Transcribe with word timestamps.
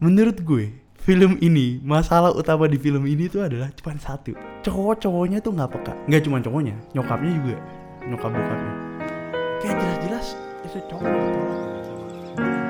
menurut 0.00 0.40
gue 0.40 0.72
film 1.04 1.36
ini 1.44 1.76
masalah 1.84 2.32
utama 2.32 2.64
di 2.64 2.80
film 2.80 3.04
ini 3.04 3.28
tuh 3.28 3.44
adalah 3.44 3.68
cuma 3.76 3.92
satu. 4.00 4.32
Cowok-cowoknya 4.64 5.44
tuh 5.44 5.52
nggak 5.52 5.70
peka. 5.76 5.92
Nggak 6.08 6.22
cuma 6.24 6.40
cowoknya 6.40 6.74
nyokapnya 6.96 7.32
juga. 7.36 7.56
Nyokap 8.08 8.30
bokapnya. 8.32 8.72
Kayak 9.60 9.76
jelas-jelas 9.76 10.26
itu 10.64 10.78
cowok. 10.88 11.04
ditolak 11.04 12.69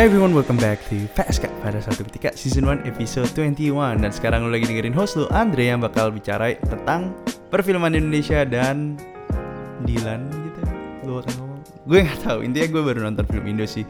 Hai 0.00 0.08
everyone, 0.08 0.32
welcome 0.32 0.56
back 0.56 0.80
to 0.88 0.96
PSK 1.12 1.52
pada 1.60 1.76
satu 1.76 2.08
ketika 2.08 2.32
season 2.32 2.64
1 2.64 2.88
episode 2.88 3.28
21 3.36 4.00
Dan 4.00 4.08
sekarang 4.08 4.48
lu 4.48 4.56
lagi 4.56 4.64
dengerin 4.64 4.96
host 4.96 5.20
lu 5.20 5.28
Andre 5.28 5.68
yang 5.68 5.84
bakal 5.84 6.08
bicara 6.08 6.56
tentang 6.56 7.12
perfilman 7.52 7.92
Indonesia 7.92 8.48
dan 8.48 8.96
Dilan 9.84 10.24
gitu. 10.32 10.62
Gue 11.04 11.20
bakal 11.20 11.32
ngomong. 11.36 11.60
Gue 11.84 11.98
gak 12.08 12.16
tahu 12.24 12.38
intinya 12.40 12.68
gue 12.72 12.80
baru 12.80 13.00
nonton 13.12 13.28
film 13.28 13.44
Indo 13.44 13.68
sih 13.68 13.84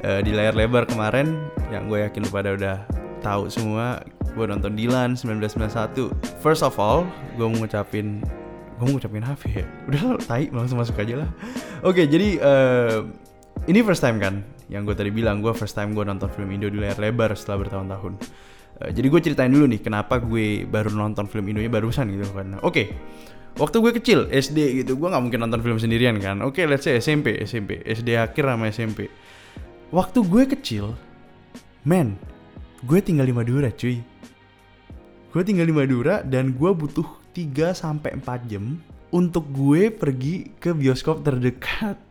eh, 0.00 0.24
Di 0.24 0.32
layar 0.32 0.56
lebar 0.56 0.88
kemarin. 0.88 1.36
Yang 1.68 1.92
gue 1.92 1.98
yakin 2.08 2.20
lu 2.24 2.30
pada 2.32 2.50
udah 2.56 2.76
tahu 3.20 3.52
semua 3.52 4.00
Gue 4.32 4.48
nonton 4.48 4.72
Dilan 4.72 5.12
1991 5.12 6.40
First 6.40 6.64
of 6.64 6.80
all, 6.80 7.04
gue 7.36 7.44
mau 7.44 7.60
ngucapin 7.60 8.24
Gue 8.80 8.84
mau 8.88 8.96
ngucapin 8.96 9.28
apa 9.28 9.44
ya? 9.44 9.68
Udah 9.92 10.24
tai, 10.24 10.48
langsung 10.48 10.80
masuk 10.80 10.96
aja 11.04 11.20
lah. 11.20 11.30
Oke, 11.84 12.08
jadi 12.08 12.40
eh, 12.40 13.28
ini 13.68 13.84
first 13.84 14.00
time 14.00 14.16
kan? 14.16 14.40
Yang 14.70 14.92
gue 14.92 14.96
tadi 15.04 15.10
bilang 15.10 15.44
gue 15.44 15.52
first 15.52 15.76
time 15.76 15.92
gue 15.92 16.04
nonton 16.06 16.30
film 16.32 16.48
Indo 16.54 16.70
di 16.70 16.78
layar 16.78 16.96
lebar 16.96 17.34
setelah 17.36 17.66
bertahun-tahun. 17.66 18.12
Eh, 18.80 18.90
jadi 18.96 19.06
gue 19.12 19.20
ceritain 19.20 19.52
dulu 19.52 19.68
nih 19.68 19.80
kenapa 19.84 20.16
gue 20.16 20.64
baru 20.64 20.94
nonton 20.96 21.28
film 21.28 21.44
Indonya 21.52 21.68
barusan 21.68 22.08
gitu 22.16 22.32
kan. 22.32 22.56
Oke 22.64 22.96
waktu 23.58 23.82
gue 23.82 23.92
kecil 23.98 24.18
SD 24.30 24.86
gitu 24.86 24.94
gue 24.94 25.08
nggak 25.10 25.20
mungkin 25.20 25.40
nonton 25.44 25.60
film 25.60 25.76
sendirian 25.76 26.16
kan. 26.16 26.40
Oke 26.40 26.64
let's 26.64 26.88
say 26.88 26.96
SMP 26.96 27.36
SMP 27.44 27.84
SD 27.84 28.16
akhir 28.16 28.48
sama 28.48 28.72
SMP 28.72 29.12
waktu 29.92 30.18
gue 30.24 30.42
kecil 30.56 30.96
men 31.84 32.16
gue 32.88 32.98
tinggal 33.04 33.28
di 33.28 33.34
Madura 33.36 33.68
cuy. 33.68 34.00
Gue 35.30 35.42
tinggal 35.46 35.68
di 35.68 35.74
Madura 35.76 36.26
dan 36.26 36.58
gue 36.58 36.70
butuh 36.74 37.06
3 37.36 37.70
sampai 37.70 38.18
4 38.18 38.50
jam 38.50 38.82
untuk 39.14 39.46
gue 39.54 39.92
pergi 39.92 40.50
ke 40.58 40.74
bioskop 40.74 41.22
terdekat 41.22 42.09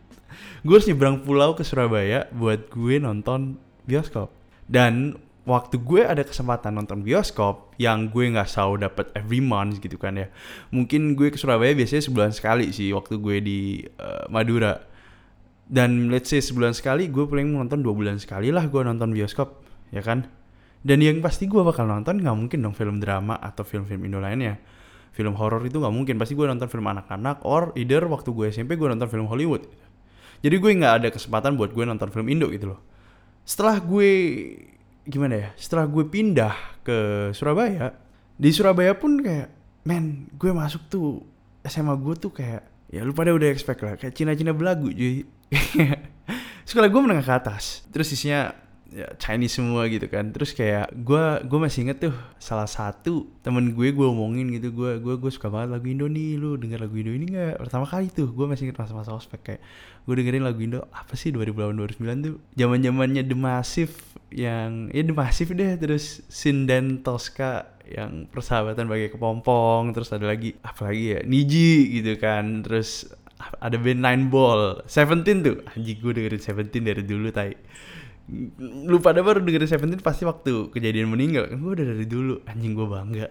gue 0.62 0.74
harus 0.74 0.88
nyebrang 0.88 1.22
pulau 1.22 1.52
ke 1.54 1.62
Surabaya 1.62 2.26
buat 2.34 2.70
gue 2.70 2.98
nonton 3.02 3.60
bioskop. 3.84 4.30
Dan 4.70 5.18
waktu 5.48 5.82
gue 5.82 6.06
ada 6.06 6.22
kesempatan 6.22 6.78
nonton 6.78 7.02
bioskop 7.02 7.74
yang 7.80 8.12
gue 8.12 8.28
nggak 8.30 8.46
selalu 8.46 8.86
dapat 8.86 9.10
every 9.16 9.40
month 9.40 9.80
gitu 9.80 9.96
kan 9.96 10.14
ya 10.14 10.28
mungkin 10.68 11.16
gue 11.16 11.32
ke 11.32 11.38
Surabaya 11.40 11.72
biasanya 11.72 12.04
sebulan 12.06 12.30
sekali 12.36 12.70
sih 12.70 12.92
waktu 12.92 13.18
gue 13.18 13.36
di 13.40 13.58
eh, 13.82 14.24
Madura. 14.30 14.86
Dan 15.70 16.10
let's 16.10 16.26
say 16.26 16.42
sebulan 16.42 16.74
sekali 16.74 17.06
gue 17.06 17.30
paling 17.30 17.46
nonton 17.54 17.78
dua 17.78 17.94
bulan 17.94 18.18
sekali 18.18 18.50
lah 18.50 18.66
gue 18.66 18.82
nonton 18.82 19.14
bioskop 19.14 19.62
ya 19.94 20.02
kan? 20.02 20.26
Dan 20.80 20.98
yang 20.98 21.22
pasti 21.22 21.46
gue 21.46 21.62
bakal 21.62 21.86
nonton 21.86 22.18
nggak 22.18 22.36
mungkin 22.36 22.58
dong 22.64 22.74
film 22.74 22.98
drama 22.98 23.38
atau 23.38 23.62
film-film 23.62 24.02
Indo 24.02 24.18
lainnya. 24.18 24.58
Film 25.14 25.38
horor 25.38 25.62
itu 25.62 25.78
nggak 25.78 25.94
mungkin. 25.94 26.16
Pasti 26.18 26.34
gue 26.34 26.46
nonton 26.48 26.66
film 26.66 26.90
anak-anak 26.90 27.46
or 27.46 27.70
either 27.78 28.02
waktu 28.08 28.34
gue 28.34 28.50
SMP 28.50 28.74
gue 28.74 28.88
nonton 28.88 29.06
film 29.06 29.30
Hollywood 29.30 29.62
jadi 30.40 30.56
gue 30.56 30.70
nggak 30.80 30.94
ada 31.04 31.08
kesempatan 31.12 31.56
buat 31.56 31.72
gue 31.72 31.84
nonton 31.84 32.08
film 32.08 32.28
Indo 32.32 32.48
gitu 32.48 32.76
loh. 32.76 32.80
Setelah 33.44 33.80
gue 33.80 34.10
gimana 35.08 35.34
ya 35.36 35.48
setelah 35.56 35.88
gue 35.88 36.04
pindah 36.06 36.54
ke 36.84 37.30
Surabaya 37.34 37.96
di 38.36 38.48
Surabaya 38.52 38.94
pun 38.94 39.20
kayak 39.20 39.48
men 39.84 40.28
gue 40.36 40.52
masuk 40.52 40.86
tuh 40.88 41.24
SMA 41.64 41.92
gue 41.98 42.14
tuh 42.16 42.32
kayak 42.32 42.62
ya 42.88 43.04
lu 43.04 43.12
pada 43.12 43.32
udah 43.32 43.48
expect 43.48 43.80
lah 43.84 43.94
kayak 43.96 44.16
Cina-Cina 44.16 44.56
belagu 44.56 44.88
cuy. 44.90 45.24
Sekolah 46.68 46.86
gue 46.86 47.00
menengah 47.02 47.26
ke 47.26 47.34
atas. 47.34 47.82
Terus 47.90 48.14
isinya 48.14 48.54
ya 48.90 49.06
Chinese 49.22 49.62
semua 49.62 49.86
gitu 49.86 50.10
kan. 50.10 50.34
Terus 50.34 50.50
kayak 50.50 50.90
gue 50.92 51.24
gue 51.46 51.58
masih 51.62 51.86
inget 51.86 52.10
tuh 52.10 52.14
salah 52.42 52.66
satu 52.66 53.30
temen 53.40 53.72
gue 53.72 53.94
gue 53.94 54.06
omongin 54.06 54.50
gitu. 54.50 54.74
Gue 54.74 54.98
gue 54.98 55.14
gue 55.16 55.30
suka 55.30 55.46
banget 55.46 55.78
lagu 55.78 55.86
Indo 55.86 56.10
nih. 56.10 56.36
Lu 56.36 56.58
denger 56.58 56.82
lagu 56.82 56.98
Indo 56.98 57.14
ini 57.14 57.30
nggak? 57.30 57.62
Pertama 57.62 57.86
kali 57.86 58.10
tuh 58.10 58.28
gue 58.34 58.46
masih 58.50 58.70
inget 58.70 58.78
masa-masa 58.78 59.14
ospek. 59.14 59.40
Kayak 59.46 59.62
gue 60.06 60.14
dengerin 60.18 60.42
lagu 60.42 60.60
Indo 60.60 60.80
apa 60.90 61.14
sih 61.14 61.30
2008 61.30 62.02
2009 62.02 62.26
tuh? 62.26 62.34
Zaman 62.58 62.78
zamannya 62.82 63.22
The 63.22 63.36
Massive 63.38 63.94
yang 64.34 64.90
ya 64.90 65.02
The 65.06 65.14
Massive 65.14 65.50
deh. 65.54 65.72
Terus 65.78 66.26
Sinden 66.26 67.06
Tosca 67.06 67.78
yang 67.86 68.26
persahabatan 68.26 68.90
bagai 68.90 69.14
kepompong. 69.14 69.94
Terus 69.94 70.10
ada 70.10 70.26
lagi 70.26 70.58
apa 70.66 70.90
lagi 70.90 71.14
ya? 71.14 71.20
Niji 71.22 72.02
gitu 72.02 72.18
kan. 72.18 72.66
Terus 72.66 73.06
ada 73.62 73.78
band 73.78 74.02
Nine 74.02 74.24
Ball. 74.28 74.82
Seventeen 74.90 75.46
tuh. 75.46 75.62
Anjing 75.78 75.98
gue 76.02 76.12
dengerin 76.12 76.42
Seventeen 76.42 76.84
dari 76.84 77.06
dulu 77.06 77.30
tai 77.30 77.54
lu 78.60 78.98
pada 79.02 79.20
baru 79.20 79.42
dengerin 79.42 79.66
Seventeen 79.66 80.02
pasti 80.02 80.22
waktu 80.22 80.70
kejadian 80.70 81.10
meninggal 81.10 81.50
kan 81.50 81.58
gue 81.58 81.72
udah 81.74 81.86
dari 81.86 82.06
dulu. 82.06 82.34
Anjing 82.46 82.72
gue 82.78 82.86
bangga. 82.86 83.26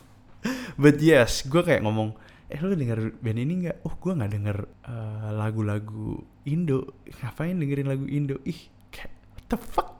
But 0.82 1.00
yes 1.00 1.44
gue 1.48 1.62
kayak 1.64 1.80
ngomong 1.84 2.16
eh 2.50 2.58
lu 2.60 2.74
denger 2.74 3.16
band 3.22 3.38
ini 3.38 3.54
nggak? 3.66 3.76
Oh 3.86 3.94
gue 3.96 4.12
nggak 4.12 4.32
denger 4.32 4.56
eh, 4.86 5.28
lagu-lagu 5.34 6.20
Indo. 6.44 7.00
Ngapain 7.22 7.56
dengerin 7.56 7.88
lagu 7.88 8.04
Indo? 8.06 8.36
Ih 8.44 8.60
kayak 8.92 9.12
what 9.36 9.44
the 9.48 9.58
fuck? 9.58 9.92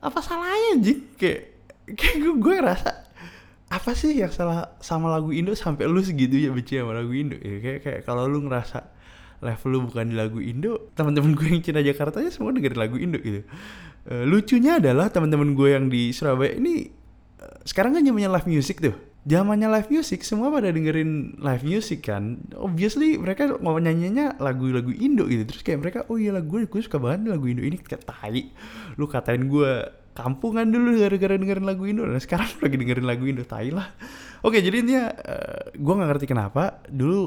Apa 0.00 0.18
salahnya 0.24 0.80
anjing? 0.80 1.00
Kayak 1.20 1.60
kayak 1.94 2.16
gue, 2.18 2.34
gue 2.40 2.54
ngerasa 2.58 2.90
apa 3.70 3.94
sih 3.94 4.18
yang 4.18 4.34
salah 4.34 4.74
sama 4.82 5.06
lagu 5.14 5.30
Indo 5.30 5.54
sampai 5.54 5.86
lu 5.86 6.02
segitu 6.02 6.34
ya 6.42 6.50
benci 6.50 6.80
sama 6.80 6.96
lagu 6.96 7.14
Indo? 7.14 7.38
Ya 7.38 7.62
kayak 7.62 7.80
kayak 7.86 8.00
kalau 8.02 8.26
lu 8.26 8.42
ngerasa 8.42 8.99
level 9.40 9.68
lu 9.72 9.78
bukan 9.88 10.12
di 10.12 10.16
lagu 10.16 10.38
Indo 10.40 10.92
teman-teman 10.92 11.32
gue 11.32 11.48
yang 11.48 11.62
Cina 11.64 11.80
Jakarta 11.80 12.20
aja 12.20 12.30
semua 12.32 12.52
dengerin 12.52 12.78
lagu 12.78 12.96
Indo 13.00 13.18
gitu. 13.20 13.42
Eh, 14.08 14.24
lucunya 14.24 14.80
adalah 14.80 15.12
teman-teman 15.12 15.52
gue 15.52 15.68
yang 15.76 15.92
di 15.92 16.12
Surabaya 16.12 16.56
ini 16.56 16.88
eh, 17.40 17.56
sekarang 17.68 17.96
kan 17.96 18.02
zamannya 18.04 18.30
live 18.32 18.48
music 18.48 18.80
tuh. 18.80 18.96
Zamannya 19.20 19.68
live 19.68 19.88
music 19.92 20.24
semua 20.24 20.48
pada 20.48 20.72
dengerin 20.72 21.36
live 21.36 21.64
music 21.64 22.08
kan. 22.08 22.40
Obviously 22.56 23.20
mereka 23.20 23.60
mau 23.60 23.76
nyanyinya 23.76 24.40
lagu-lagu 24.40 24.88
Indo 24.92 25.28
gitu. 25.28 25.44
Terus 25.44 25.60
kayak 25.60 25.80
mereka 25.84 25.98
oh 26.08 26.16
iya 26.16 26.32
lagu 26.32 26.48
gue 26.48 26.64
gue 26.64 26.80
suka 26.80 26.96
banget 26.96 27.36
lagu 27.36 27.44
Indo. 27.44 27.60
Ini 27.60 27.76
kayak 27.80 28.08
tai. 28.08 28.48
Lu 28.96 29.04
katain 29.04 29.44
gue 29.48 29.72
kampungan 30.16 30.68
dulu 30.68 31.00
gara-gara 31.00 31.36
dengerin 31.36 31.68
lagu 31.68 31.84
Indo. 31.84 32.08
Dan 32.08 32.16
sekarang 32.16 32.48
lu 32.56 32.58
lagi 32.68 32.76
dengerin 32.80 33.06
lagu 33.08 33.24
Indo 33.28 33.44
tai 33.44 33.68
lah. 33.68 33.88
Oke 34.40 34.64
jadi 34.64 34.80
intinya 34.80 35.12
eh, 35.12 35.76
gue 35.76 35.92
nggak 35.92 36.08
ngerti 36.16 36.26
kenapa. 36.28 36.80
Dulu 36.88 37.20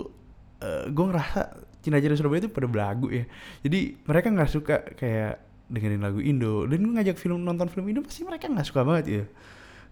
eh, 0.65 0.85
gue 0.89 1.05
ngerasa 1.05 1.41
Cina-Cina 1.83 2.15
Surabaya 2.15 2.47
itu 2.47 2.51
pada 2.51 2.67
belagu 2.71 3.11
ya. 3.11 3.27
Jadi 3.59 3.99
mereka 4.07 4.31
nggak 4.31 4.49
suka 4.49 4.75
kayak 4.95 5.43
dengerin 5.67 5.99
lagu 5.99 6.23
Indo. 6.23 6.63
Dan 6.63 6.87
gue 6.87 6.93
ngajak 6.95 7.19
film 7.19 7.43
nonton 7.43 7.67
film 7.67 7.85
Indo 7.91 7.99
pasti 7.99 8.23
mereka 8.23 8.47
nggak 8.47 8.67
suka 8.67 8.81
banget 8.87 9.05
ya. 9.11 9.25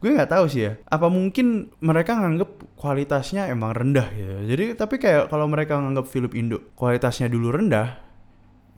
Gue 0.01 0.18
nggak 0.18 0.34
tahu 0.34 0.50
sih 0.50 0.66
ya 0.66 0.72
apa 0.90 1.13
mungkin 1.13 1.69
mereka 1.78 2.18
nganggep 2.18 2.74
kualitasnya 2.74 3.51
emang 3.53 3.75
rendah 3.78 4.09
ya? 4.09 4.41
Jadi 4.50 4.74
tapi 4.74 4.97
kayak 4.97 5.30
kalau 5.30 5.46
mereka 5.46 5.78
nganggep 5.78 6.09
film 6.09 6.31
Indo 6.34 6.57
kualitasnya 6.74 7.30
dulu 7.30 7.53
rendah 7.53 8.01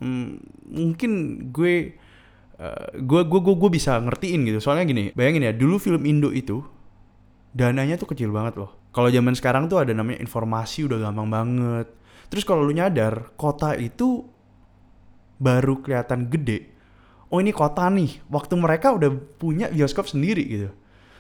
hmm, 0.04 0.30
mungkin 0.68 1.12
gue 1.56 1.96
eh, 2.60 2.88
gue 3.00 3.22
gue 3.24 3.40
gue 3.40 3.56
gue 3.56 3.70
bisa 3.72 3.96
ngertiin 4.04 4.52
gitu. 4.52 4.60
Soalnya 4.60 4.84
gini 4.84 5.04
bayangin 5.16 5.48
ya 5.48 5.54
dulu 5.56 5.80
film 5.80 6.04
Indo 6.04 6.28
itu 6.36 6.60
dananya 7.56 7.96
tuh 7.96 8.12
kecil 8.12 8.34
banget 8.34 8.60
loh. 8.60 8.76
Kalau 8.92 9.08
zaman 9.08 9.32
sekarang 9.32 9.72
tuh 9.72 9.80
ada 9.80 9.96
namanya 9.96 10.20
informasi 10.20 10.92
udah 10.92 11.08
gampang 11.08 11.30
banget 11.32 11.88
terus 12.34 12.42
kalau 12.42 12.66
lu 12.66 12.74
nyadar 12.74 13.30
kota 13.38 13.78
itu 13.78 14.26
baru 15.38 15.86
kelihatan 15.86 16.34
gede. 16.34 16.74
Oh 17.30 17.38
ini 17.38 17.54
kota 17.54 17.86
nih. 17.94 18.26
Waktu 18.26 18.58
mereka 18.58 18.90
udah 18.98 19.14
punya 19.38 19.70
bioskop 19.70 20.10
sendiri 20.10 20.42
gitu. 20.50 20.70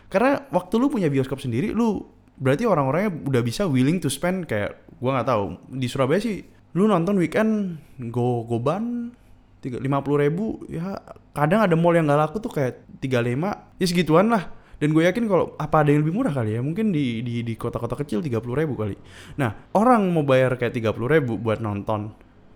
Karena 0.09 0.41
waktu 0.49 0.73
lu 0.81 0.89
punya 0.89 1.13
bioskop 1.13 1.37
sendiri 1.37 1.69
lu 1.69 2.01
berarti 2.33 2.65
orang-orangnya 2.65 3.13
udah 3.29 3.41
bisa 3.45 3.69
willing 3.69 4.01
to 4.01 4.09
spend 4.09 4.49
kayak 4.49 4.81
gua 4.97 5.21
nggak 5.21 5.29
tahu. 5.29 5.45
Di 5.77 5.85
Surabaya 5.85 6.17
sih 6.17 6.41
lu 6.73 6.89
nonton 6.89 7.21
weekend 7.21 7.77
go 8.09 8.41
goban 8.49 9.13
tiga 9.61 9.77
lima 9.77 10.01
puluh 10.01 10.25
ribu 10.25 10.65
ya. 10.65 10.97
Kadang 11.37 11.61
ada 11.65 11.77
mall 11.77 11.93
yang 11.93 12.09
gak 12.09 12.29
laku 12.29 12.37
tuh 12.41 12.53
kayak 12.53 13.01
35 13.01 13.81
ya 13.81 13.85
segituan 13.89 14.29
lah 14.29 14.53
dan 14.81 14.89
gue 14.91 15.03
yakin 15.05 15.25
kalau 15.29 15.53
apa 15.55 15.85
ada 15.85 15.93
yang 15.93 16.01
lebih 16.01 16.15
murah 16.15 16.33
kali 16.33 16.57
ya? 16.57 16.61
Mungkin 16.65 16.89
di 16.89 17.21
di 17.21 17.45
di 17.45 17.53
kota-kota 17.53 17.97
kecil 17.99 18.25
30 18.25 18.41
ribu 18.41 18.73
kali. 18.73 18.97
Nah 19.37 19.69
orang 19.77 20.09
mau 20.09 20.25
bayar 20.25 20.57
kayak 20.57 20.73
30 20.73 20.95
ribu 21.07 21.37
buat 21.37 21.61
nonton 21.61 22.13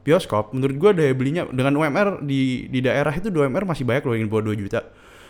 bioskop 0.07 0.55
menurut 0.55 0.75
gue 0.79 0.91
daya 1.03 1.11
belinya 1.11 1.43
dengan 1.51 1.75
UMR 1.75 2.23
di 2.23 2.71
di 2.71 2.79
daerah 2.79 3.11
itu 3.11 3.27
2 3.27 3.51
UMR 3.51 3.67
masih 3.67 3.83
banyak 3.83 4.03
loh 4.07 4.15
yang 4.15 4.25
di 4.27 4.31
bawah 4.31 4.45
2 4.49 4.61
juta. 4.63 4.81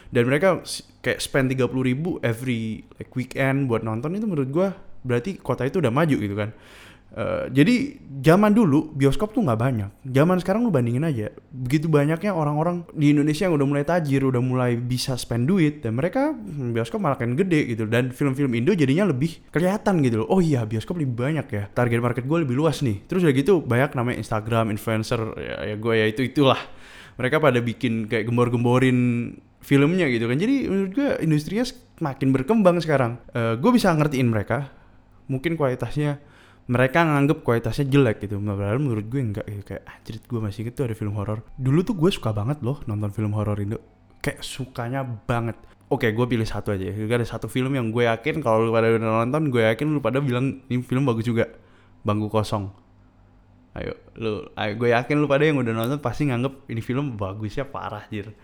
Dan 0.07 0.23
mereka 0.23 0.63
kayak 1.03 1.19
spend 1.19 1.51
30 1.51 1.67
ribu 1.83 2.15
every 2.23 2.87
like 2.95 3.11
weekend 3.11 3.67
buat 3.67 3.83
nonton 3.83 4.15
itu 4.15 4.23
menurut 4.23 4.49
gue 4.49 4.67
berarti 5.03 5.39
kota 5.39 5.63
itu 5.63 5.79
udah 5.79 5.91
maju 5.91 6.15
gitu 6.19 6.35
kan 6.35 6.51
Uh, 7.17 7.49
jadi 7.49 7.97
zaman 8.21 8.53
dulu 8.53 8.93
bioskop 8.93 9.33
tuh 9.33 9.41
nggak 9.41 9.57
banyak. 9.57 9.89
Zaman 10.05 10.37
sekarang 10.37 10.67
lu 10.67 10.69
bandingin 10.69 11.01
aja, 11.01 11.33
begitu 11.49 11.89
banyaknya 11.89 12.35
orang-orang 12.35 12.85
di 12.93 13.09
Indonesia 13.09 13.49
yang 13.49 13.57
udah 13.57 13.67
mulai 13.67 13.83
tajir, 13.87 14.21
udah 14.21 14.37
mulai 14.43 14.77
bisa 14.77 15.17
spend 15.17 15.49
duit, 15.49 15.81
dan 15.81 15.97
mereka 15.97 16.35
hmm, 16.35 16.77
bioskop 16.77 17.01
malah 17.01 17.17
kan 17.17 17.33
gede 17.33 17.73
gitu. 17.73 17.89
Dan 17.89 18.13
film-film 18.13 18.53
Indo 18.53 18.75
jadinya 18.75 19.07
lebih 19.07 19.49
kelihatan 19.49 20.03
gitu 20.05 20.21
loh. 20.21 20.27
Oh 20.29 20.43
iya 20.43 20.67
bioskop 20.67 20.99
lebih 21.01 21.17
banyak 21.17 21.47
ya. 21.49 21.63
Target 21.71 21.99
market 22.03 22.23
gue 22.27 22.37
lebih 22.43 22.53
luas 22.53 22.85
nih. 22.85 23.01
Terus 23.09 23.25
udah 23.25 23.33
gitu 23.33 23.53
banyak 23.65 23.97
namanya 23.97 24.17
Instagram, 24.21 24.69
influencer, 24.69 25.21
ya, 25.41 25.73
ya 25.73 25.75
gue 25.79 25.93
ya 25.97 26.05
itu 26.05 26.21
itulah. 26.21 26.59
Mereka 27.17 27.41
pada 27.41 27.57
bikin 27.63 28.05
kayak 28.05 28.29
gembor-gemborin 28.29 29.33
filmnya 29.63 30.05
gitu 30.05 30.29
kan. 30.29 30.37
Jadi 30.37 30.69
menurut 30.69 30.91
gue 30.93 31.09
industrinya 31.25 31.65
makin 31.97 32.29
berkembang 32.29 32.77
sekarang. 32.77 33.17
Uh, 33.33 33.57
gue 33.57 33.71
bisa 33.73 33.89
ngertiin 33.89 34.29
mereka. 34.29 34.69
Mungkin 35.25 35.57
kualitasnya 35.57 36.21
mereka 36.67 37.07
nganggep 37.07 37.47
kualitasnya 37.47 37.87
jelek 37.87 38.27
gitu 38.27 38.39
padahal 38.43 38.79
menurut 38.79 39.07
gue 39.07 39.21
enggak 39.23 39.45
gitu 39.47 39.63
kayak 39.63 39.83
anjir 39.87 40.15
gue 40.19 40.39
masih 40.43 40.61
tuh 40.75 40.83
ada 40.87 40.95
film 40.95 41.15
horor 41.15 41.43
dulu 41.55 41.79
tuh 41.83 41.95
gue 41.95 42.11
suka 42.11 42.35
banget 42.35 42.59
loh 42.59 42.83
nonton 42.85 43.11
film 43.15 43.31
horor 43.35 43.55
Indo 43.59 43.79
kayak 44.19 44.43
sukanya 44.43 45.03
banget 45.03 45.55
Oke, 45.87 46.11
gue 46.11 46.27
pilih 46.27 46.43
satu 46.43 46.75
aja. 46.75 46.83
Gak 46.91 47.23
ada 47.23 47.23
satu 47.23 47.47
film 47.47 47.71
yang 47.71 47.95
gue 47.95 48.03
yakin 48.03 48.43
kalau 48.43 48.67
lu 48.67 48.75
pada 48.75 48.91
udah 48.91 49.23
nonton, 49.23 49.47
gue 49.47 49.63
yakin 49.71 49.87
lu 49.87 50.03
pada 50.03 50.19
bilang 50.19 50.59
ini 50.67 50.83
film 50.83 51.07
bagus 51.07 51.23
juga. 51.23 51.47
Bangku 52.03 52.27
kosong. 52.27 52.67
Ayo, 53.71 53.95
lu, 54.19 54.51
ayo 54.59 54.71
gue 54.75 54.91
yakin 54.91 55.15
lu 55.15 55.31
pada 55.31 55.47
yang 55.47 55.63
udah 55.63 55.71
nonton 55.71 56.03
pasti 56.03 56.27
nganggep 56.27 56.67
ini 56.67 56.83
film 56.83 57.15
bagusnya 57.15 57.63
parah, 57.63 58.03
jir. 58.11 58.35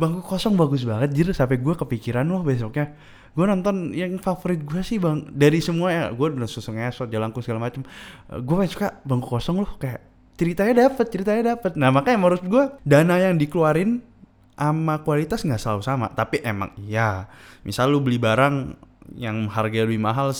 Bangku 0.00 0.24
kosong 0.24 0.56
bagus 0.56 0.82
banget, 0.84 1.12
jir. 1.12 1.28
Sampai 1.32 1.60
gue 1.60 1.74
kepikiran 1.76 2.24
loh 2.24 2.44
besoknya 2.44 2.92
gue 3.32 3.44
nonton 3.48 3.96
yang 3.96 4.20
favorit 4.20 4.60
gue 4.60 4.82
sih 4.84 5.00
bang. 5.00 5.24
Dari 5.32 5.58
semua 5.64 5.88
ya 5.88 6.04
gue 6.12 6.26
udah 6.36 6.48
susah 6.48 6.72
ngesot 6.76 7.08
jalanku 7.08 7.40
segala 7.40 7.68
macem. 7.68 7.80
Uh, 8.28 8.40
gue 8.44 8.56
suka 8.68 9.00
bangku 9.08 9.28
kosong 9.28 9.64
loh 9.64 9.72
kayak 9.80 10.04
ceritanya 10.36 10.88
dapet 10.88 11.06
ceritanya 11.08 11.56
dapet. 11.56 11.72
Nah 11.80 11.88
makanya 11.88 12.18
menurut 12.20 12.44
gue 12.44 12.64
dana 12.84 13.16
yang 13.16 13.40
dikeluarin 13.40 14.04
sama 14.52 15.00
kualitas 15.00 15.42
nggak 15.42 15.58
selalu 15.58 15.82
sama 15.82 16.06
tapi 16.12 16.44
emang 16.44 16.76
iya. 16.76 17.24
Misal 17.64 17.88
lu 17.88 18.04
beli 18.04 18.20
barang 18.20 18.76
yang 19.16 19.48
harga 19.48 19.80
lebih 19.84 20.00
mahal 20.00 20.36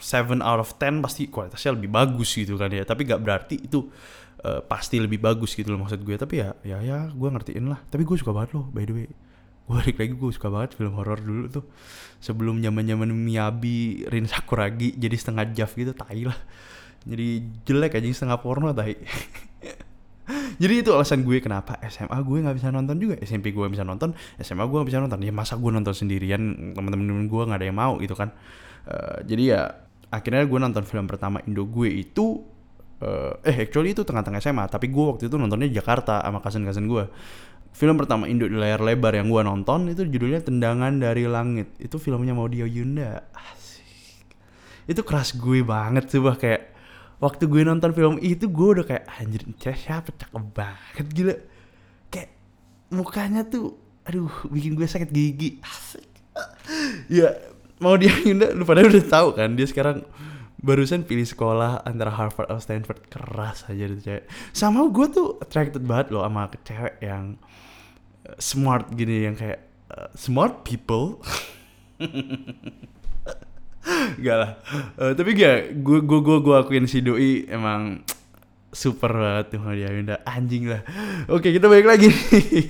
7 0.00 0.40
out 0.40 0.60
of 0.64 0.72
10 0.80 1.04
pasti 1.04 1.28
kualitasnya 1.28 1.76
lebih 1.76 1.92
bagus 1.92 2.32
gitu 2.32 2.56
kan 2.56 2.72
ya. 2.72 2.88
Tapi 2.88 3.04
gak 3.04 3.20
berarti 3.20 3.68
itu 3.68 3.92
uh, 4.44 4.60
pasti 4.64 4.96
lebih 5.00 5.20
bagus 5.20 5.52
gitu 5.52 5.72
loh 5.72 5.84
maksud 5.84 6.00
gue. 6.02 6.16
Tapi 6.16 6.34
ya 6.40 6.56
ya 6.64 6.78
ya 6.80 6.98
gue 7.12 7.28
ngertiin 7.28 7.64
lah. 7.68 7.80
Tapi 7.88 8.02
gue 8.04 8.16
suka 8.16 8.32
banget 8.32 8.56
loh 8.56 8.68
by 8.72 8.84
the 8.84 8.94
way. 8.94 9.08
Gue 9.68 9.74
balik 9.78 9.96
lagi 10.02 10.12
gue 10.16 10.30
suka 10.34 10.48
banget 10.50 10.70
film 10.74 10.92
horor 10.96 11.20
dulu 11.20 11.46
tuh. 11.48 11.64
Sebelum 12.20 12.60
zaman 12.60 12.84
zaman 12.84 13.08
Miyabi 13.12 14.08
Rin 14.08 14.26
Sakuragi 14.26 14.96
jadi 14.96 15.16
setengah 15.16 15.44
jaf 15.54 15.76
gitu 15.76 15.92
tai 15.92 16.24
lah. 16.26 16.36
Jadi 17.04 17.42
jelek 17.64 17.96
aja 17.96 18.06
setengah 18.12 18.38
porno 18.40 18.72
tai. 18.72 18.96
Jadi 20.62 20.84
itu 20.86 20.94
alasan 20.94 21.26
gue 21.26 21.42
kenapa 21.42 21.74
SMA 21.90 22.14
gue 22.22 22.38
nggak 22.44 22.56
bisa 22.60 22.68
nonton 22.70 22.96
juga. 23.00 23.14
SMP 23.24 23.50
gue 23.50 23.66
bisa 23.66 23.82
nonton 23.82 24.14
SMA 24.38 24.62
gue 24.62 24.78
gak 24.84 24.88
bisa 24.92 25.00
nonton. 25.02 25.18
Ya 25.26 25.32
masa 25.34 25.58
gue 25.58 25.70
nonton 25.72 25.90
sendirian 25.90 26.38
temen-temen 26.76 27.26
gue 27.26 27.42
nggak 27.50 27.58
ada 27.58 27.66
yang 27.66 27.78
mau 27.78 27.98
gitu 27.98 28.14
kan. 28.14 28.30
Uh, 28.86 29.18
jadi 29.26 29.42
ya 29.42 29.60
akhirnya 30.10 30.44
gue 30.46 30.58
nonton 30.58 30.82
film 30.86 31.06
pertama 31.06 31.38
Indo 31.46 31.66
gue 31.66 31.88
itu 31.90 32.42
uh, 33.04 33.36
eh 33.44 33.66
actually 33.66 33.92
itu 33.92 34.04
tengah-tengah 34.04 34.40
SMA 34.40 34.64
tapi 34.68 34.88
gue 34.88 35.04
waktu 35.04 35.28
itu 35.28 35.36
nontonnya 35.36 35.68
Jakarta 35.68 36.20
sama 36.24 36.38
kasen-kasen 36.40 36.86
gue 36.88 37.04
film 37.70 37.96
pertama 37.96 38.26
Indo 38.26 38.46
di 38.46 38.56
layar 38.58 38.82
lebar 38.82 39.14
yang 39.14 39.30
gue 39.30 39.42
nonton 39.46 39.90
itu 39.90 40.02
judulnya 40.06 40.42
Tendangan 40.42 40.98
dari 40.98 41.24
Langit. 41.24 41.78
Itu 41.78 42.02
filmnya 42.02 42.34
Maudio 42.34 42.66
Yunda. 42.66 43.24
Asik. 43.32 44.26
Itu 44.90 45.06
keras 45.06 45.38
gue 45.38 45.62
banget 45.62 46.10
coba 46.10 46.34
kayak 46.36 46.74
waktu 47.22 47.46
gue 47.46 47.62
nonton 47.62 47.90
film 47.94 48.16
itu 48.20 48.50
gue 48.50 48.68
udah 48.80 48.84
kayak 48.86 49.04
anjir 49.20 49.42
siapa 49.76 50.10
cakep 50.12 50.44
banget 50.50 51.06
gila. 51.14 51.36
Kayak 52.10 52.30
mukanya 52.90 53.46
tuh 53.46 53.78
aduh 54.04 54.32
bikin 54.50 54.74
gue 54.74 54.84
sakit 54.84 55.08
gigi. 55.08 55.62
Asik. 55.62 56.08
ya 57.10 57.32
mau 57.80 57.96
dia 57.96 58.12
Yunda 58.12 58.52
lu 58.52 58.66
pada 58.68 58.84
udah 58.84 59.04
tahu 59.08 59.28
kan 59.34 59.56
dia 59.56 59.66
sekarang 59.66 60.04
barusan 60.60 61.08
pilih 61.08 61.24
sekolah 61.24 61.80
antara 61.88 62.12
Harvard 62.12 62.52
atau 62.52 62.60
Stanford. 62.60 63.08
Keras 63.08 63.64
aja 63.66 63.84
tuh 63.88 64.00
cewek. 64.00 64.24
Sama 64.52 64.84
gue 64.92 65.06
tuh 65.08 65.40
attracted 65.40 65.82
banget 65.84 66.12
loh 66.12 66.22
sama 66.24 66.52
cewek 66.52 67.00
yang 67.00 67.40
uh, 68.28 68.36
smart 68.36 68.92
gini 68.92 69.28
yang 69.28 69.36
kayak 69.36 69.60
uh, 69.92 70.08
smart 70.12 70.62
people. 70.62 71.20
Gak 74.20 74.36
lah. 74.36 74.52
Uh, 75.00 75.16
tapi 75.16 75.32
gak 75.32 75.80
gue 75.80 76.04
gue 76.04 76.20
gue 76.20 76.38
gue 76.44 76.54
akuin 76.54 76.84
si 76.84 77.00
doi 77.00 77.48
emang 77.48 78.04
super 78.70 79.16
banget 79.16 79.56
tuh 79.56 79.72
dia 79.72 79.88
Yunda. 79.88 80.20
Anjing 80.28 80.68
lah. 80.68 80.84
Oke 81.32 81.48
kita 81.48 81.66
balik 81.66 81.88
lagi. 81.88 82.12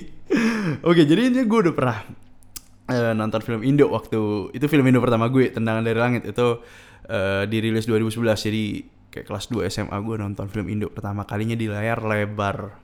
Oke 0.87 1.03
jadi 1.03 1.27
ini 1.27 1.43
gue 1.43 1.59
udah 1.67 1.75
pernah 1.75 1.99
nonton 2.91 3.39
film 3.39 3.63
Indo 3.63 3.87
waktu 3.87 4.51
itu 4.51 4.67
film 4.67 4.83
Indo 4.83 4.99
pertama 5.03 5.27
gue 5.27 5.51
tendangan 5.51 5.83
dari 5.83 5.99
langit. 5.99 6.23
Itu 6.23 6.63
uh, 7.11 7.43
dirilis 7.45 7.83
2011 7.83 8.47
jadi 8.47 8.63
kayak 9.11 9.25
kelas 9.27 9.45
2 9.51 9.67
SMA 9.67 9.97
gue 9.99 10.15
nonton 10.15 10.47
film 10.47 10.71
Indo 10.71 10.87
pertama 10.87 11.27
kalinya 11.27 11.53
di 11.53 11.67
layar 11.67 11.99
lebar. 11.99 12.79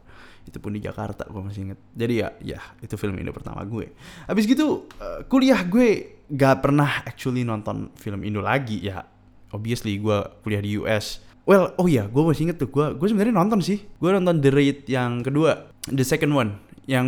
Itu 0.47 0.63
pun 0.63 0.75
di 0.75 0.83
Jakarta 0.83 1.27
gue 1.27 1.41
masih 1.43 1.71
inget 1.71 1.79
jadi 1.91 2.13
ya 2.15 2.29
ya 2.55 2.59
itu 2.83 2.95
film 2.99 3.15
Indo 3.15 3.31
pertama 3.31 3.63
gue. 3.63 3.95
Habis 4.27 4.43
gitu 4.43 4.91
uh, 4.99 5.23
kuliah 5.31 5.63
gue 5.63 6.19
gak 6.27 6.59
pernah 6.59 7.07
actually 7.07 7.47
nonton 7.47 7.95
film 7.95 8.27
Indo 8.27 8.43
lagi 8.43 8.83
ya. 8.83 9.07
Obviously 9.55 9.95
gue 9.99 10.17
kuliah 10.43 10.59
di 10.59 10.75
US 10.83 11.23
well 11.47 11.71
oh 11.79 11.87
ya 11.87 12.11
gue 12.11 12.19
masih 12.19 12.51
inget 12.51 12.59
tuh 12.59 12.67
gue 12.67 12.99
gue 12.99 13.07
sebenarnya 13.07 13.35
nonton 13.35 13.63
sih. 13.63 13.79
Gue 13.99 14.11
nonton 14.11 14.43
The 14.43 14.51
Raid 14.51 14.87
yang 14.91 15.23
kedua 15.23 15.71
the 15.87 16.03
second 16.03 16.35
one. 16.35 16.59
Yang 16.87 17.07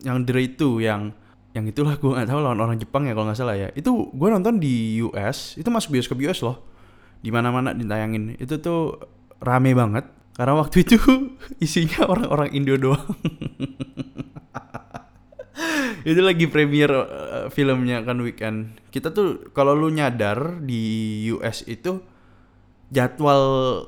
yang 0.00 0.24
The 0.24 0.32
Raid 0.32 0.52
2 0.56 0.80
yang 0.80 1.12
yang 1.50 1.66
itulah 1.66 1.98
gue 1.98 2.10
nggak 2.14 2.30
tahu 2.30 2.38
lawan 2.38 2.62
orang 2.62 2.78
Jepang 2.78 3.10
ya 3.10 3.12
kalau 3.14 3.26
nggak 3.26 3.38
salah 3.38 3.56
ya. 3.58 3.68
Itu 3.74 4.14
gue 4.14 4.28
nonton 4.30 4.62
di 4.62 5.02
US 5.02 5.58
itu 5.58 5.66
masuk 5.66 5.98
bioskop 5.98 6.18
US 6.22 6.40
loh. 6.46 6.62
Di 7.18 7.34
mana 7.34 7.50
mana 7.50 7.74
ditayangin. 7.74 8.38
Itu 8.38 8.62
tuh 8.62 9.02
rame 9.42 9.74
banget. 9.74 10.06
Karena 10.38 10.54
waktu 10.56 10.86
itu 10.86 10.96
isinya 11.64 12.06
orang-orang 12.06 12.54
Indo 12.54 12.78
doang. 12.78 13.02
Itu 16.00 16.24
lagi 16.24 16.48
premier 16.48 16.88
uh, 16.88 17.52
filmnya 17.52 18.00
kan 18.00 18.16
weekend. 18.24 18.72
Kita 18.88 19.12
tuh 19.12 19.52
kalau 19.52 19.76
lu 19.76 19.92
nyadar 19.92 20.64
di 20.64 21.28
US 21.36 21.60
itu 21.68 22.00
jadwal 22.88 23.42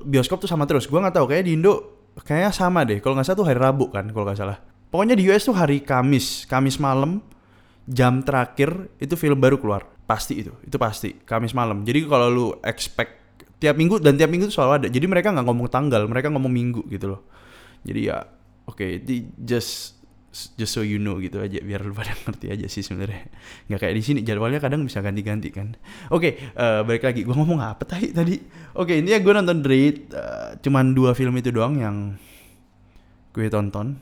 bioskop 0.04 0.44
tuh 0.44 0.50
sama 0.50 0.68
terus. 0.68 0.84
Gue 0.84 1.00
nggak 1.00 1.16
tahu 1.16 1.32
kayak 1.32 1.48
di 1.48 1.56
Indo 1.56 2.04
kayaknya 2.20 2.52
sama 2.52 2.84
deh. 2.84 3.00
Kalau 3.00 3.16
nggak 3.16 3.32
salah 3.32 3.38
tuh 3.40 3.48
hari 3.48 3.56
Rabu 3.56 3.88
kan 3.88 4.12
kalau 4.12 4.28
nggak 4.28 4.38
salah. 4.44 4.60
Pokoknya 4.92 5.16
di 5.16 5.24
US 5.32 5.48
tuh 5.48 5.56
hari 5.56 5.80
Kamis. 5.80 6.44
Kamis 6.44 6.76
malam 6.76 7.24
jam 7.88 8.22
terakhir 8.22 8.92
itu 9.02 9.14
film 9.18 9.38
baru 9.38 9.58
keluar. 9.58 9.88
Pasti 10.06 10.42
itu 10.42 10.52
itu 10.62 10.76
pasti. 10.78 11.14
Kamis 11.22 11.54
malam. 11.54 11.82
Jadi 11.82 12.06
kalau 12.06 12.28
lu 12.30 12.46
expect 12.62 13.22
tiap 13.62 13.78
minggu 13.78 14.02
dan 14.02 14.18
tiap 14.18 14.30
minggu 14.30 14.50
itu 14.50 14.54
selalu 14.54 14.72
ada. 14.82 14.86
Jadi 14.90 15.06
mereka 15.06 15.30
nggak 15.30 15.46
ngomong 15.46 15.68
tanggal 15.70 16.02
mereka 16.10 16.28
ngomong 16.30 16.50
minggu 16.50 16.82
gitu 16.90 17.14
loh. 17.16 17.22
Jadi 17.86 18.10
ya 18.10 18.22
oke 18.66 18.78
okay, 18.78 19.02
just 19.38 20.02
just 20.32 20.72
so 20.72 20.80
you 20.80 20.96
know 20.96 21.20
gitu 21.20 21.36
aja 21.44 21.60
biar 21.60 21.84
lu 21.84 21.92
pada 21.98 22.16
ngerti 22.16 22.50
aja 22.50 22.66
sih 22.66 22.82
sebenarnya. 22.82 23.28
Nggak 23.68 23.80
kayak 23.86 23.94
di 23.94 24.02
sini 24.02 24.20
jadwalnya 24.24 24.58
kadang 24.58 24.82
bisa 24.82 25.04
ganti-ganti 25.04 25.52
kan. 25.52 25.76
Oke 26.08 26.18
okay, 26.18 26.32
uh, 26.56 26.80
eh, 26.80 26.88
balik 26.88 27.04
lagi. 27.06 27.20
Gue 27.22 27.36
ngomong 27.36 27.60
apa 27.62 27.84
tadi 27.84 28.10
tadi? 28.10 28.40
Oke 28.74 28.96
okay, 28.96 29.04
intinya 29.04 29.20
gue 29.20 29.32
nonton 29.38 29.58
Dread 29.60 29.96
uh, 30.10 30.50
cuman 30.58 30.96
dua 30.96 31.12
film 31.12 31.36
itu 31.36 31.52
doang 31.52 31.78
yang 31.78 31.96
gue 33.36 33.46
tonton. 33.52 33.94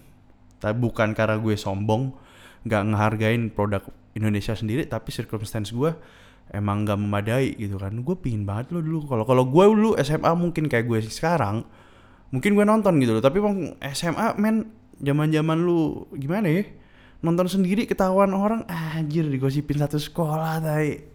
Tapi 0.61 0.77
bukan 0.77 1.13
karena 1.13 1.37
gue 1.41 1.57
sombong 1.57 2.15
nggak 2.67 2.83
ngehargain 2.93 3.43
produk 3.53 3.83
Indonesia 4.13 4.53
sendiri 4.53 4.85
tapi 4.85 5.15
circumstance 5.15 5.73
gue 5.73 5.93
emang 6.51 6.85
nggak 6.85 6.99
memadai 6.99 7.55
gitu 7.57 7.79
kan. 7.79 7.95
Gue 8.03 8.19
pingin 8.19 8.45
banget 8.45 8.75
lo 8.75 8.83
dulu. 8.83 9.07
Kalau 9.07 9.25
kalau 9.25 9.45
gue 9.47 9.65
dulu 9.71 9.91
SMA 10.03 10.33
mungkin 10.35 10.67
kayak 10.67 10.85
gue 10.87 10.99
sekarang 11.07 11.63
mungkin 12.35 12.51
gue 12.55 12.65
nonton 12.67 12.99
gitu 13.01 13.17
loh. 13.17 13.23
Tapi 13.23 13.39
bang 13.39 13.59
SMA 13.95 14.37
men 14.37 14.71
zaman 15.01 15.31
zaman 15.31 15.59
lu 15.63 16.11
gimana 16.19 16.51
ya? 16.51 16.65
Nonton 17.21 17.47
sendiri 17.49 17.85
ketahuan 17.85 18.33
orang 18.33 18.65
anjir 18.69 19.29
digosipin 19.29 19.77
satu 19.77 20.01
sekolah 20.01 20.57
tay 20.65 21.11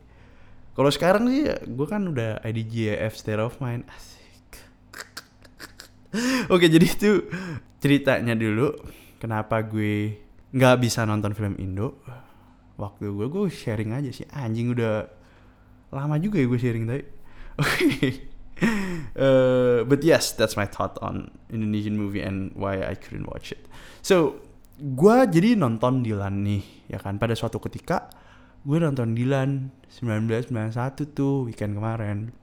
kalau 0.76 0.92
sekarang 0.92 1.32
sih 1.32 1.48
gue 1.48 1.88
kan 1.88 2.04
udah 2.04 2.44
IDGF 2.44 3.16
state 3.16 3.40
of 3.40 3.56
mind. 3.64 3.88
Asik. 3.88 4.50
Oke 6.54 6.68
jadi 6.68 6.84
itu 6.84 7.32
ceritanya 7.80 8.36
dulu 8.36 8.76
kenapa 9.16 9.64
gue 9.64 10.20
nggak 10.52 10.76
bisa 10.84 11.08
nonton 11.08 11.34
film 11.34 11.56
Indo. 11.58 11.98
Waktu 12.76 13.08
gue 13.08 13.28
gue 13.32 13.48
sharing 13.48 13.96
aja 13.96 14.12
sih. 14.12 14.28
Anjing 14.36 14.76
udah 14.76 15.08
lama 15.96 16.20
juga 16.20 16.42
ya 16.42 16.46
gue 16.50 16.60
sharing 16.60 16.86
tadi 16.86 17.04
oke. 17.64 18.10
Uh, 19.16 19.84
but 19.88 20.04
yes 20.04 20.32
that's 20.36 20.56
my 20.60 20.68
thought 20.68 20.96
on 21.00 21.32
Indonesian 21.52 21.96
movie 21.96 22.24
and 22.24 22.52
why 22.56 22.84
I 22.84 23.00
couldn't 23.00 23.32
watch 23.32 23.56
it. 23.56 23.64
So 24.04 24.44
gue 24.76 25.18
jadi 25.32 25.56
nonton 25.56 26.04
Dilan 26.04 26.44
nih 26.44 26.92
ya 26.92 27.00
kan? 27.00 27.16
Pada 27.16 27.32
suatu 27.32 27.64
ketika 27.64 28.12
gue 28.68 28.78
nonton 28.78 29.16
Dilan 29.16 29.72
1991 29.88 31.16
tuh 31.16 31.48
weekend 31.48 31.80
kemarin. 31.80 32.36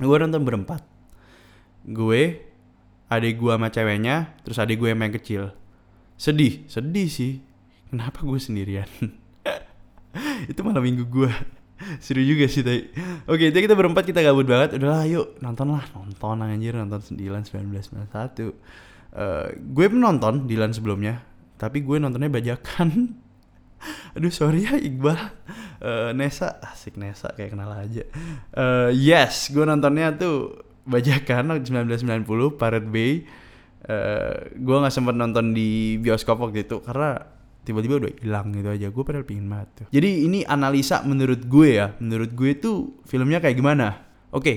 Gue 0.00 0.16
nonton 0.16 0.40
berempat. 0.40 0.80
Gue 1.84 2.50
adik 3.10 3.42
gue 3.42 3.52
sama 3.52 3.68
ceweknya 3.74 4.38
terus 4.46 4.62
adik 4.62 4.78
gue 4.78 4.94
yang 4.94 5.00
main 5.02 5.10
kecil 5.10 5.50
sedih 6.20 6.68
sedih 6.68 7.08
sih. 7.08 7.32
Kenapa 7.88 8.20
gue 8.20 8.36
sendirian? 8.36 8.86
Itu 10.52 10.60
malam 10.60 10.84
minggu 10.84 11.08
gue 11.08 11.32
seru 11.96 12.20
juga 12.20 12.44
sih 12.44 12.60
tadi 12.60 12.92
oke 13.24 13.40
itu 13.40 13.56
kita 13.56 13.72
berempat 13.72 14.04
kita 14.04 14.20
gabut 14.20 14.44
banget. 14.44 14.76
Udahlah 14.76 15.08
yuk. 15.08 15.40
Nonton 15.40 15.72
lah 15.72 15.84
nonton 15.96 16.44
anjir. 16.44 16.76
Nonton 16.76 17.00
9 17.00 17.16
19 17.16 18.12
91 18.12 18.12
uh, 18.12 19.48
gue 19.56 19.86
pun 19.88 20.00
nonton 20.00 20.44
Dilan 20.44 20.76
sebelumnya 20.76 21.24
tapi 21.56 21.80
gue 21.80 21.96
nontonnya 21.96 22.28
bajakan. 22.28 23.16
Aduh 24.20 24.28
sorry 24.28 24.68
ya 24.68 24.76
Iqbal. 24.76 25.16
Uh, 25.80 26.12
Nesa 26.12 26.60
asik 26.60 27.00
Nesa 27.00 27.32
kayak 27.32 27.56
kenal 27.56 27.72
aja. 27.72 28.04
Uh, 28.52 28.92
yes 28.92 29.48
gue 29.48 29.64
nontonnya 29.64 30.12
tuh 30.20 30.60
bajakan 30.84 31.64
1990 31.64 32.60
Pirate 32.60 32.88
Bay 32.92 33.24
uh, 33.90 34.54
gue 34.54 34.76
nggak 34.78 34.94
sempet 34.94 35.18
nonton 35.18 35.50
di 35.50 35.98
bioskop 35.98 36.38
waktu 36.38 36.62
itu 36.62 36.78
karena 36.78 37.18
tiba-tiba 37.66 38.00
udah 38.00 38.10
hilang 38.22 38.54
gitu 38.54 38.68
aja. 38.70 38.86
Gue 38.94 39.02
padahal 39.02 39.26
pingin 39.26 39.50
banget 39.50 39.68
tuh. 39.82 39.86
Jadi 39.90 40.10
ini 40.30 40.46
analisa 40.46 41.02
menurut 41.02 41.42
gue 41.44 41.68
ya. 41.82 41.92
Menurut 41.98 42.30
gue 42.32 42.50
tuh 42.56 43.02
filmnya 43.04 43.42
kayak 43.42 43.58
gimana? 43.58 44.06
Oke 44.30 44.42
okay, 44.42 44.56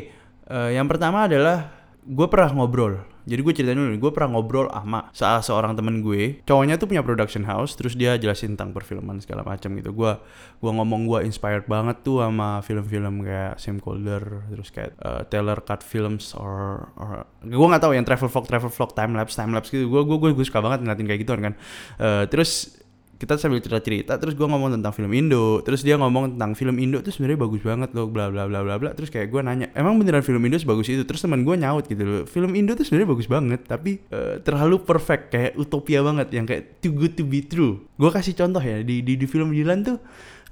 uh, 0.54 0.70
yang 0.70 0.86
pertama 0.86 1.26
adalah 1.26 1.74
gue 2.06 2.28
pernah 2.30 2.52
ngobrol 2.54 3.13
jadi 3.24 3.40
gue 3.40 3.54
ceritain 3.56 3.80
dulu 3.80 3.96
gue 3.96 4.12
pernah 4.12 4.36
ngobrol 4.36 4.68
sama 4.68 5.08
salah 5.16 5.40
seorang 5.40 5.74
temen 5.80 6.04
gue. 6.04 6.44
Cowoknya 6.44 6.76
tuh 6.76 6.92
punya 6.92 7.02
production 7.02 7.48
house 7.48 7.74
terus 7.80 7.96
dia 7.96 8.20
jelasin 8.20 8.60
tentang 8.60 8.76
perfilman 8.76 9.24
segala 9.24 9.48
macam 9.48 9.74
gitu. 9.80 9.96
Gue 9.96 10.20
gue 10.60 10.72
ngomong 10.72 11.08
gue 11.08 11.20
inspired 11.24 11.66
banget 11.66 12.04
tuh 12.04 12.20
sama 12.20 12.60
film-film 12.62 13.24
kayak 13.24 13.56
Sam 13.58 13.80
Calder 13.80 14.48
terus 14.52 14.70
kayak 14.70 14.92
uh, 15.00 15.24
Taylor 15.32 15.64
Cut 15.64 15.82
Films 15.82 16.36
or, 16.36 16.88
or 17.00 17.24
gue 17.42 17.68
nggak 17.68 17.84
tahu 17.84 17.96
yang 17.96 18.04
travel 18.04 18.28
vlog 18.28 18.46
travel 18.46 18.72
vlog 18.72 18.92
time 18.92 19.16
lapse 19.16 19.36
time 19.40 19.52
lapse 19.56 19.72
gitu. 19.72 19.88
Gue 19.88 20.04
gue 20.04 20.18
gue 20.36 20.46
suka 20.46 20.60
banget 20.60 20.84
ngeliatin 20.84 21.08
kayak 21.08 21.22
gitu 21.24 21.32
kan. 21.40 21.56
Uh, 21.98 22.24
terus 22.28 22.83
kita 23.18 23.38
sambil 23.38 23.62
cerita-cerita 23.64 24.18
terus 24.18 24.34
gue 24.34 24.44
ngomong 24.44 24.74
tentang 24.80 24.92
film 24.92 25.12
Indo 25.14 25.62
terus 25.62 25.86
dia 25.86 25.96
ngomong 25.96 26.36
tentang 26.36 26.58
film 26.58 26.76
Indo 26.82 27.00
tuh 27.00 27.14
sebenarnya 27.14 27.40
bagus 27.40 27.62
banget 27.62 27.90
loh 27.94 28.10
bla 28.10 28.28
bla 28.34 28.50
bla 28.50 28.66
bla 28.66 28.76
bla. 28.82 28.90
Terus 28.98 29.14
kayak 29.14 29.30
gue 29.30 29.42
nanya 29.46 29.68
emang 29.78 29.96
beneran 30.02 30.26
film 30.26 30.44
Indo 30.44 30.58
sebagus 30.60 30.90
itu? 30.90 31.04
Terus 31.06 31.24
teman 31.24 31.46
gue 31.46 31.56
nyaut 31.56 31.86
gitu 31.86 32.04
loh 32.04 32.24
film 32.28 32.54
Indo 32.58 32.74
tuh 32.74 32.86
sebenarnya 32.86 33.10
bagus 33.10 33.28
banget 33.30 33.62
tapi 33.66 34.02
uh, 34.12 34.42
terlalu 34.42 34.82
perfect 34.82 35.34
kayak 35.34 35.54
utopia 35.56 36.02
banget 36.02 36.28
yang 36.34 36.46
kayak 36.46 36.82
too 36.84 36.94
good 36.94 37.14
to 37.16 37.24
be 37.24 37.46
true. 37.46 37.86
Gue 37.96 38.10
kasih 38.10 38.34
contoh 38.34 38.62
ya 38.62 38.82
di 38.82 39.06
di, 39.06 39.14
di 39.16 39.26
film 39.30 39.54
Dilan 39.54 39.86
tuh 39.86 39.98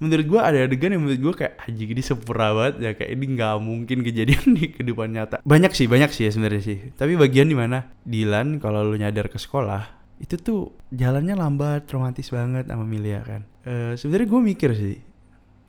menurut 0.02 0.26
gue 0.26 0.42
ada 0.42 0.58
adegan 0.66 0.90
yang 0.90 1.06
menurut 1.06 1.22
gue 1.22 1.34
kayak 1.46 1.62
aja 1.62 1.84
ini 1.86 2.02
sempurna 2.02 2.58
banget 2.58 2.76
ya 2.82 2.92
kayak 2.98 3.12
ini 3.14 3.26
nggak 3.38 3.56
mungkin 3.62 3.98
kejadian 4.02 4.46
di 4.58 4.66
kehidupan 4.74 5.14
nyata. 5.14 5.46
Banyak 5.46 5.78
sih 5.78 5.86
banyak 5.86 6.10
sih 6.10 6.26
ya 6.26 6.32
sebenarnya 6.34 6.64
sih 6.66 6.78
tapi 6.98 7.14
bagian 7.18 7.46
di 7.50 7.58
mana 7.58 7.86
Dilan 8.02 8.58
kalau 8.58 8.82
lu 8.82 8.98
nyadar 8.98 9.30
ke 9.30 9.38
sekolah 9.38 10.01
itu 10.22 10.38
tuh 10.38 10.78
jalannya 10.94 11.34
lambat 11.34 11.90
romantis 11.90 12.30
banget 12.30 12.70
sama 12.70 12.86
Milia 12.86 13.26
kan. 13.26 13.42
E, 13.66 13.98
sebenarnya 13.98 14.28
gue 14.30 14.42
mikir 14.42 14.72
sih 14.78 14.98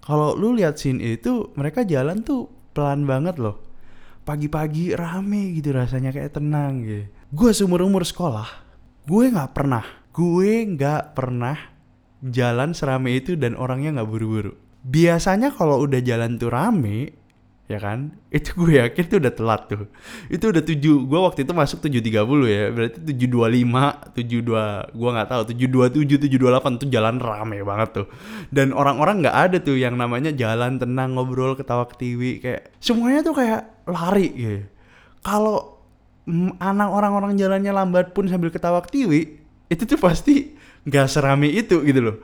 kalau 0.04 0.36
lu 0.36 0.52
lihat 0.52 0.76
scene 0.76 1.00
itu 1.00 1.50
mereka 1.56 1.88
jalan 1.88 2.20
tuh 2.20 2.52
pelan 2.76 3.08
banget 3.08 3.40
loh. 3.40 3.64
Pagi-pagi 4.22 4.94
rame 4.94 5.56
gitu 5.56 5.74
rasanya 5.74 6.14
kayak 6.14 6.36
tenang 6.36 6.84
gitu. 6.84 7.08
Gue 7.32 7.50
seumur 7.56 7.82
umur 7.82 8.04
sekolah 8.04 8.62
gue 9.02 9.34
nggak 9.34 9.50
pernah 9.50 9.82
gue 10.14 10.62
nggak 10.78 11.18
pernah 11.18 11.58
jalan 12.22 12.70
serame 12.70 13.18
itu 13.18 13.34
dan 13.34 13.58
orangnya 13.58 13.98
nggak 13.98 14.10
buru-buru. 14.10 14.54
Biasanya 14.82 15.50
kalau 15.54 15.82
udah 15.82 15.98
jalan 16.02 16.38
tuh 16.38 16.50
rame 16.52 17.21
ya 17.72 17.80
kan? 17.80 18.12
Itu 18.36 18.52
gue 18.60 18.78
yakin 18.84 19.04
tuh 19.08 19.18
udah 19.24 19.32
telat 19.32 19.62
tuh. 19.72 19.88
Itu 20.28 20.52
udah 20.52 20.60
tujuh 20.60 20.96
gue 21.08 21.20
waktu 21.24 21.48
itu 21.48 21.52
masuk 21.56 21.78
tujuh 21.88 22.00
tiga 22.04 22.22
puluh 22.28 22.48
ya 22.48 22.68
berarti 22.68 23.00
tujuh 23.00 23.28
dua 23.28 23.48
lima 23.48 23.96
tujuh 24.12 24.40
dua 24.44 24.86
gue 24.92 25.10
nggak 25.12 25.28
tahu 25.28 25.42
tujuh 25.56 25.68
dua 25.68 25.86
tujuh 25.88 26.16
tujuh 26.20 26.38
dua 26.38 26.50
delapan 26.56 26.76
tuh 26.76 26.88
jalan 26.92 27.16
rame 27.16 27.64
banget 27.64 27.88
tuh. 28.04 28.06
Dan 28.52 28.76
orang-orang 28.76 29.24
nggak 29.24 29.36
ada 29.36 29.56
tuh 29.58 29.80
yang 29.80 29.96
namanya 29.96 30.30
jalan 30.36 30.76
tenang 30.76 31.16
ngobrol 31.16 31.56
ketawa 31.56 31.88
ketiwi 31.88 32.44
kayak 32.44 32.70
semuanya 32.78 33.24
tuh 33.24 33.34
kayak 33.34 33.60
lari 33.88 34.28
gitu 34.32 34.60
kalau 35.22 35.78
anak 36.58 36.90
orang-orang 36.90 37.34
jalannya 37.38 37.72
lambat 37.74 38.14
pun 38.14 38.26
sambil 38.30 38.50
ketawa 38.50 38.82
ketiwi 38.82 39.42
itu 39.70 39.82
tuh 39.88 39.98
pasti 39.98 40.54
nggak 40.86 41.06
serame 41.08 41.48
itu 41.48 41.80
gitu 41.82 42.00
loh. 42.02 42.16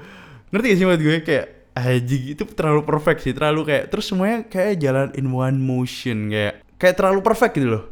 Ngerti 0.50 0.66
gak 0.66 0.78
sih 0.78 0.86
maksud 0.86 1.02
gue? 1.02 1.16
Kayak 1.24 1.46
Haji 1.78 2.34
itu 2.34 2.42
terlalu 2.54 2.82
perfect 2.84 3.24
sih, 3.24 3.32
terlalu 3.34 3.68
kayak 3.68 3.84
terus 3.92 4.08
semuanya 4.08 4.46
kayak 4.46 4.80
jalan 4.80 5.08
in 5.14 5.26
one 5.30 5.58
motion 5.60 6.32
kayak 6.32 6.64
kayak 6.80 6.94
terlalu 6.96 7.20
perfect 7.20 7.54
gitu 7.58 7.68
loh. 7.78 7.84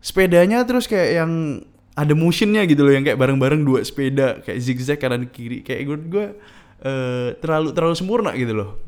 Sepedanya 0.00 0.64
terus 0.64 0.88
kayak 0.88 1.24
yang 1.24 1.32
ada 1.98 2.14
motionnya 2.16 2.62
gitu 2.64 2.86
loh 2.86 2.92
yang 2.94 3.04
kayak 3.04 3.18
bareng-bareng 3.18 3.60
dua 3.66 3.84
sepeda 3.84 4.40
kayak 4.40 4.58
zigzag 4.62 4.96
kanan 4.96 5.28
kiri 5.28 5.60
kayak 5.60 5.84
gue 5.84 5.98
gue 6.06 6.26
uh, 6.86 7.28
terlalu 7.42 7.74
terlalu 7.74 7.94
sempurna 7.98 8.30
gitu 8.38 8.54
loh. 8.54 8.78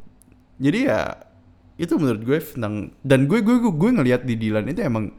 Jadi 0.63 0.87
ya 0.87 1.19
itu 1.77 1.99
menurut 1.99 2.23
gue 2.23 2.39
tentang 2.39 2.95
dan 3.03 3.27
gue 3.27 3.43
gue 3.43 3.57
gue, 3.59 3.73
gue 3.75 3.91
ngelihat 3.91 4.23
di 4.23 4.39
Dilan 4.39 4.65
itu 4.71 4.81
emang 4.87 5.11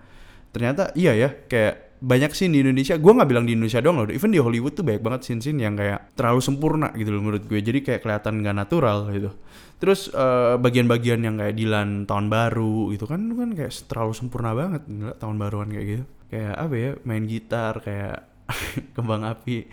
ternyata 0.56 0.94
iya 0.96 1.12
ya 1.18 1.30
kayak 1.50 1.83
banyak 2.04 2.32
sih 2.36 2.52
di 2.52 2.60
Indonesia. 2.60 3.00
Gue 3.00 3.16
nggak 3.16 3.30
bilang 3.32 3.48
di 3.48 3.56
Indonesia 3.56 3.80
doang 3.80 4.04
loh. 4.04 4.12
Even 4.12 4.36
di 4.36 4.44
Hollywood 4.44 4.76
tuh 4.76 4.84
banyak 4.84 5.00
banget 5.00 5.22
scene-scene 5.24 5.56
yang 5.64 5.80
kayak 5.80 6.12
terlalu 6.20 6.44
sempurna 6.44 6.92
gitu 7.00 7.16
loh 7.16 7.24
menurut 7.24 7.48
gue. 7.48 7.60
Jadi 7.64 7.80
kayak 7.80 8.04
kelihatan 8.04 8.44
nggak 8.44 8.56
natural 8.60 9.08
gitu. 9.16 9.32
Terus 9.80 10.12
uh, 10.12 10.60
bagian-bagian 10.60 11.24
yang 11.24 11.40
kayak 11.40 11.56
Dilan 11.56 12.04
tahun 12.04 12.28
baru 12.28 12.92
gitu 12.92 13.08
kan 13.08 13.32
kan 13.32 13.50
kayak 13.56 13.72
terlalu 13.88 14.12
sempurna 14.12 14.52
banget. 14.52 14.84
Gila, 14.84 15.16
tahun 15.16 15.36
baruan 15.40 15.72
kayak 15.72 15.86
gitu. 15.88 16.04
Kayak 16.28 16.54
apa 16.60 16.76
ya 16.76 16.92
main 17.08 17.24
gitar 17.24 17.74
kayak 17.80 18.28
kembang 19.00 19.24
api. 19.24 19.72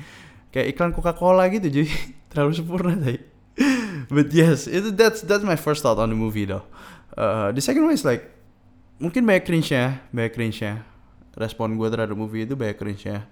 Kayak 0.55 0.67
iklan 0.79 0.95
Coca-Cola 0.95 1.51
gitu 1.51 1.67
jadi 1.67 1.91
terlalu 2.31 2.53
sempurna 2.55 2.95
tadi 2.95 3.31
but 4.11 4.33
yes 4.33 4.67
itu 4.67 4.91
that's 4.91 5.23
that's 5.23 5.45
my 5.45 5.57
first 5.57 5.83
thought 5.83 5.99
on 5.99 6.11
the 6.11 6.19
movie 6.19 6.45
though. 6.45 6.65
Uh, 7.15 7.53
the 7.53 7.61
second 7.61 7.85
one 7.85 7.95
is 7.95 8.07
like 8.07 8.27
mungkin 8.99 9.27
banyak 9.27 9.45
cringe 9.47 9.71
ya 9.71 10.01
banyak 10.15 10.33
cringe 10.35 10.59
ya 10.61 10.83
respon 11.39 11.79
gue 11.79 11.89
terhadap 11.91 12.17
movie 12.19 12.47
itu 12.49 12.55
banyak 12.59 12.77
cringe 12.79 13.05
ya 13.07 13.27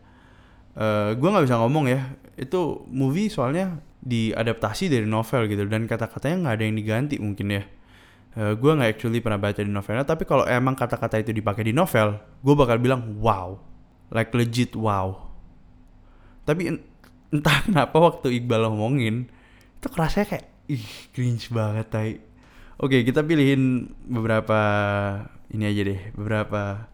uh, 0.78 1.10
gue 1.14 1.28
nggak 1.28 1.44
bisa 1.44 1.56
ngomong 1.58 1.84
ya. 1.90 2.00
Itu 2.38 2.86
movie 2.88 3.28
soalnya 3.28 3.82
diadaptasi 3.98 4.86
dari 4.88 5.04
novel 5.04 5.50
gitu 5.50 5.66
dan 5.66 5.90
kata-katanya 5.90 6.48
nggak 6.48 6.54
ada 6.54 6.64
yang 6.64 6.76
diganti 6.78 7.16
mungkin 7.18 7.46
ya. 7.50 7.62
Uh, 8.38 8.54
gue 8.54 8.70
nggak 8.70 8.90
actually 8.94 9.18
pernah 9.18 9.40
baca 9.40 9.58
di 9.58 9.72
novelnya 9.72 10.06
tapi 10.06 10.22
kalau 10.22 10.46
emang 10.46 10.78
kata-kata 10.78 11.18
itu 11.18 11.32
dipakai 11.34 11.66
di 11.66 11.74
novel 11.74 12.20
gue 12.44 12.54
bakal 12.54 12.78
bilang 12.78 13.18
wow. 13.18 13.58
Like 14.08 14.32
legit 14.32 14.72
wow. 14.78 15.28
Tapi 16.46 16.72
entah 17.34 17.58
kenapa 17.66 17.96
waktu 17.98 18.40
Iqbal 18.40 18.70
ngomongin 18.72 19.28
itu 19.78 19.86
kerasanya 19.90 20.26
kayak 20.36 20.46
ih 20.70 20.86
cringe 21.12 21.50
banget 21.50 21.86
tai. 21.90 22.12
Oke 22.78 23.02
kita 23.02 23.26
pilihin 23.26 23.90
beberapa 24.06 24.60
ini 25.50 25.66
aja 25.66 25.82
deh 25.82 26.00
beberapa 26.14 26.86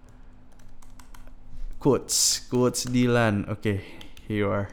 quotes 1.85 2.49
quotes 2.49 2.89
Dilan 2.89 3.45
oke 3.45 3.61
okay, 3.61 3.77
here 4.25 4.41
you 4.41 4.49
are. 4.49 4.73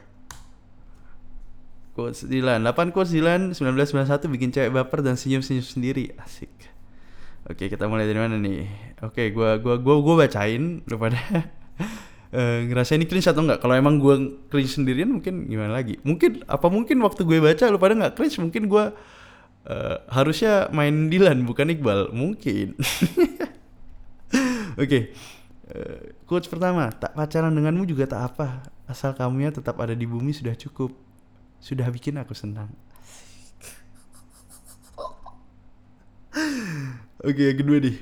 Quotes 1.92 2.24
Dilan 2.24 2.64
8 2.64 2.88
quotes 2.88 3.12
Dilan 3.12 3.52
1991 3.52 4.32
bikin 4.32 4.48
cewek 4.48 4.72
baper 4.72 5.04
dan 5.04 5.20
senyum-senyum 5.20 5.60
sendiri. 5.60 6.16
Asik. 6.16 6.48
Oke 7.44 7.52
okay, 7.52 7.66
kita 7.68 7.84
mulai 7.84 8.08
dari 8.08 8.16
mana 8.16 8.40
nih? 8.40 8.64
Oke 9.04 9.28
okay, 9.28 9.36
gua 9.36 9.60
gua 9.60 9.76
gua 9.76 10.00
gua 10.00 10.24
bacain 10.24 10.80
lu 10.88 10.96
pada 10.96 11.20
Uh, 12.32 12.64
ngerasa 12.64 12.96
ini 12.96 13.04
cringe 13.04 13.28
atau 13.28 13.44
enggak 13.44 13.60
kalau 13.60 13.76
emang 13.76 14.00
gue 14.00 14.40
cringe 14.48 14.72
sendirian 14.72 15.12
mungkin 15.12 15.52
gimana 15.52 15.76
lagi? 15.76 16.00
Mungkin 16.00 16.48
apa 16.48 16.64
mungkin 16.72 17.04
waktu 17.04 17.28
gue 17.28 17.44
baca 17.44 17.68
lu 17.68 17.76
pada 17.76 17.92
nggak 17.92 18.16
cringe? 18.16 18.40
Mungkin 18.40 18.72
gue 18.72 18.84
uh, 19.68 19.96
harusnya 20.08 20.72
main 20.72 21.12
Dilan 21.12 21.44
bukan 21.44 21.68
Iqbal. 21.76 22.08
Mungkin. 22.16 22.72
Oke. 24.80 24.80
okay. 24.80 25.02
Uh, 25.72 26.12
quotes 26.28 26.52
pertama, 26.52 26.92
tak 26.92 27.16
pacaran 27.16 27.48
denganmu 27.48 27.88
juga 27.88 28.04
tak 28.04 28.36
apa, 28.36 28.60
asal 28.84 29.16
kamunya 29.16 29.48
tetap 29.48 29.80
ada 29.80 29.96
di 29.96 30.04
bumi 30.04 30.36
sudah 30.36 30.52
cukup. 30.52 30.92
Sudah 31.64 31.88
bikin 31.88 32.20
aku 32.20 32.36
senang. 32.36 32.68
Oke, 37.24 37.40
yang 37.40 37.56
kedua 37.56 37.80
nih. 37.80 37.96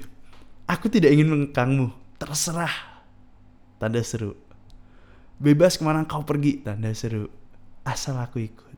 Aku 0.66 0.90
tidak 0.90 1.14
ingin 1.14 1.30
mengekangmu, 1.30 1.94
terserah. 2.18 2.74
Tanda 3.78 4.02
seru. 4.02 4.34
Bebas 5.38 5.78
ke 5.78 5.86
mana 5.86 6.02
kau 6.10 6.26
pergi, 6.26 6.66
tanda 6.66 6.90
seru. 6.90 7.30
Asal 7.86 8.18
aku 8.18 8.42
ikut. 8.42 8.74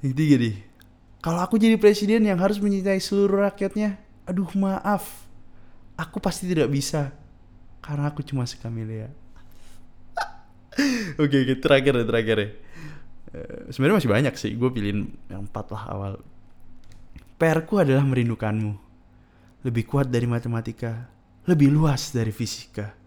Yang 0.00 0.10
ketiga 0.16 0.36
nih. 0.40 0.56
Kalau 1.22 1.40
aku 1.44 1.60
jadi 1.60 1.76
presiden 1.78 2.26
yang 2.26 2.40
harus 2.40 2.58
mencintai 2.58 2.98
seluruh 2.98 3.46
rakyatnya, 3.46 4.02
aduh 4.26 4.50
maaf 4.58 5.30
aku 5.98 6.18
pasti 6.18 6.48
tidak 6.48 6.72
bisa 6.72 7.12
karena 7.82 8.10
aku 8.10 8.22
cuma 8.22 8.46
suka 8.48 8.72
Milia. 8.72 9.08
Oke, 11.22 11.42
okay, 11.42 11.56
terakhir 11.58 11.98
ya, 11.98 12.04
terakhir 12.06 12.36
ya. 12.38 12.48
Uh, 13.32 13.72
Sebenarnya 13.72 13.96
masih 14.02 14.12
banyak 14.12 14.34
sih, 14.38 14.52
gue 14.54 14.70
pilihin 14.70 15.12
yang 15.28 15.48
empat 15.48 15.66
lah 15.72 15.84
awal. 15.90 16.12
PR 17.36 17.64
adalah 17.64 18.06
merindukanmu. 18.06 18.78
Lebih 19.66 19.84
kuat 19.86 20.10
dari 20.10 20.26
matematika, 20.26 21.10
lebih 21.46 21.74
luas 21.74 22.14
dari 22.14 22.30
fisika 22.30 23.02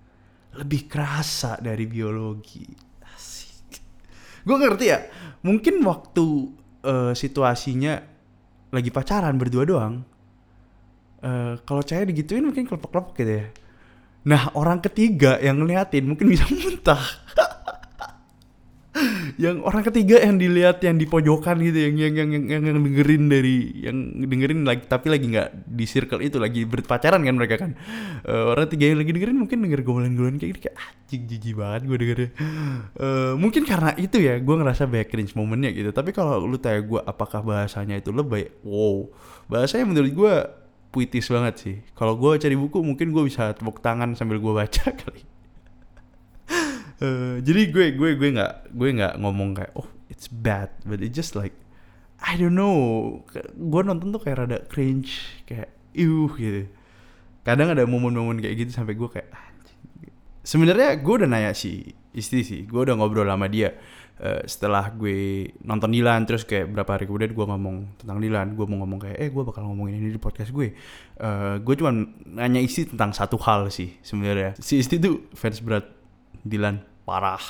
lebih 0.56 0.88
kerasa 0.88 1.60
dari 1.60 1.84
biologi 1.84 2.96
gue 4.46 4.58
ngerti 4.62 4.86
ya 4.86 5.00
mungkin 5.42 5.82
waktu 5.82 6.25
uh, 6.86 7.13
situasinya 7.18 7.98
lagi 8.70 8.94
pacaran 8.94 9.34
berdua 9.42 9.65
doang 9.65 10.06
uh, 11.25 11.53
kalau 11.65 11.82
cewek 11.82 12.13
digituin 12.13 12.46
mungkin 12.46 12.70
kelompok-kelompok 12.70 13.17
gitu 13.17 13.34
ya. 13.41 13.48
Nah 14.25 14.53
orang 14.53 14.82
ketiga 14.82 15.41
yang 15.41 15.62
ngeliatin 15.62 16.05
mungkin 16.05 16.29
bisa 16.29 16.46
muntah. 16.53 17.01
Yang 19.36 19.67
orang 19.67 19.84
ketiga 19.84 20.24
yang 20.24 20.39
dilihat 20.39 20.79
yang 20.79 20.96
di 20.96 21.03
pojokan 21.03 21.60
gitu 21.60 21.75
yang 21.75 22.00
yang 22.00 22.13
yang 22.15 22.48
yang, 22.48 22.63
yang 22.63 22.79
dengerin 22.79 23.27
dari 23.27 23.84
yang 23.84 24.24
dengerin 24.24 24.63
lagi 24.63 24.88
tapi 24.88 25.12
lagi 25.12 25.27
nggak 25.27 25.67
di 25.67 25.84
circle 25.84 26.24
itu 26.24 26.39
lagi 26.39 26.63
berpacaran 26.63 27.20
kan 27.20 27.36
mereka 27.36 27.60
kan. 27.60 27.75
Uh, 28.24 28.55
orang 28.55 28.72
ketiga 28.72 28.96
yang 28.96 29.03
lagi 29.03 29.12
dengerin 29.12 29.36
mungkin 29.36 29.58
denger 29.67 29.84
gomelan-gomelan 29.84 30.39
kayak 30.39 30.55
gitu 30.55 30.62
kayak 30.72 30.77
anjing 30.79 31.24
jijik 31.27 31.53
banget 31.60 31.82
gue 31.84 31.98
dengernya. 32.00 32.29
Uh, 32.96 33.34
mungkin 33.36 33.67
karena 33.67 33.91
itu 34.00 34.17
ya 34.24 34.39
gue 34.39 34.55
ngerasa 34.55 34.88
banyak 34.88 35.08
cringe 35.12 35.36
momennya 35.36 35.75
gitu. 35.75 35.91
Tapi 35.91 36.15
kalau 36.15 36.48
lu 36.48 36.55
tanya 36.55 36.79
gue 36.79 37.01
apakah 37.03 37.44
bahasanya 37.44 38.00
itu 38.00 38.15
lebay 38.15 38.48
wow. 38.63 39.12
Bahasanya 39.51 39.91
menurut 39.91 40.12
gue 40.15 40.34
puitis 40.96 41.28
banget 41.28 41.56
sih. 41.60 41.75
Kalau 41.92 42.16
gue 42.16 42.40
cari 42.40 42.56
buku 42.56 42.80
mungkin 42.80 43.12
gue 43.12 43.28
bisa 43.28 43.52
tepuk 43.52 43.84
tangan 43.84 44.16
sambil 44.16 44.40
gue 44.40 44.54
baca 44.56 44.86
kali. 45.04 45.22
Uh, 47.04 47.44
jadi 47.44 47.68
gue 47.75 47.86
gue 48.00 48.10
gue 48.16 48.30
nggak 48.40 48.72
gue 48.72 48.90
nggak 48.96 49.20
ngomong 49.20 49.52
kayak 49.52 49.75
oh 49.75 49.92
it's 50.08 50.32
bad 50.32 50.72
but 50.88 51.04
it 51.04 51.12
just 51.12 51.36
like 51.36 51.52
I 52.24 52.40
don't 52.40 52.56
know. 52.56 53.20
Gue 53.60 53.82
nonton 53.84 54.16
tuh 54.16 54.24
kayak 54.24 54.48
rada 54.48 54.64
cringe 54.72 55.44
kayak 55.44 55.75
iuh 55.92 56.32
gitu. 56.40 56.72
Kadang 57.44 57.75
ada 57.75 57.84
momen-momen 57.84 58.40
kayak 58.40 58.56
gitu 58.64 58.72
sampai 58.72 58.96
gue 58.96 59.12
kayak 59.12 59.28
sebenarnya 60.46 61.02
gue 61.02 61.14
udah 61.20 61.28
nanya 61.28 61.52
si 61.58 61.92
istri 62.16 62.46
sih 62.46 62.64
gue 62.64 62.80
udah 62.80 62.96
ngobrol 62.96 63.28
sama 63.28 63.50
dia 63.50 63.75
uh, 64.22 64.41
setelah 64.48 64.91
gue 64.93 65.50
nonton 65.63 65.91
Dilan 65.91 66.24
terus 66.24 66.48
kayak 66.48 66.72
berapa 66.72 66.88
hari 66.95 67.05
kemudian 67.10 67.31
gue 67.36 67.45
ngomong 67.45 67.75
tentang 68.00 68.17
Dilan 68.22 68.55
gue 68.55 68.65
mau 68.67 68.77
ngomong 68.84 69.00
kayak 69.01 69.17
eh 69.19 69.29
gue 69.31 69.43
bakal 69.43 69.67
ngomongin 69.67 70.00
ini 70.00 70.10
di 70.15 70.22
podcast 70.22 70.51
gue. 70.51 70.75
Uh, 71.19 71.60
gue 71.60 71.74
cuma 71.79 71.91
nanya 72.24 72.62
istri 72.62 72.88
tentang 72.88 73.12
satu 73.12 73.36
hal 73.41 73.67
sih 73.72 73.95
sebenarnya. 74.05 74.55
Si 74.60 74.79
istri 74.79 75.00
tuh 75.01 75.27
fans 75.36 75.60
berat 75.60 75.88
Dilan. 76.45 76.79
Parah. 77.05 77.41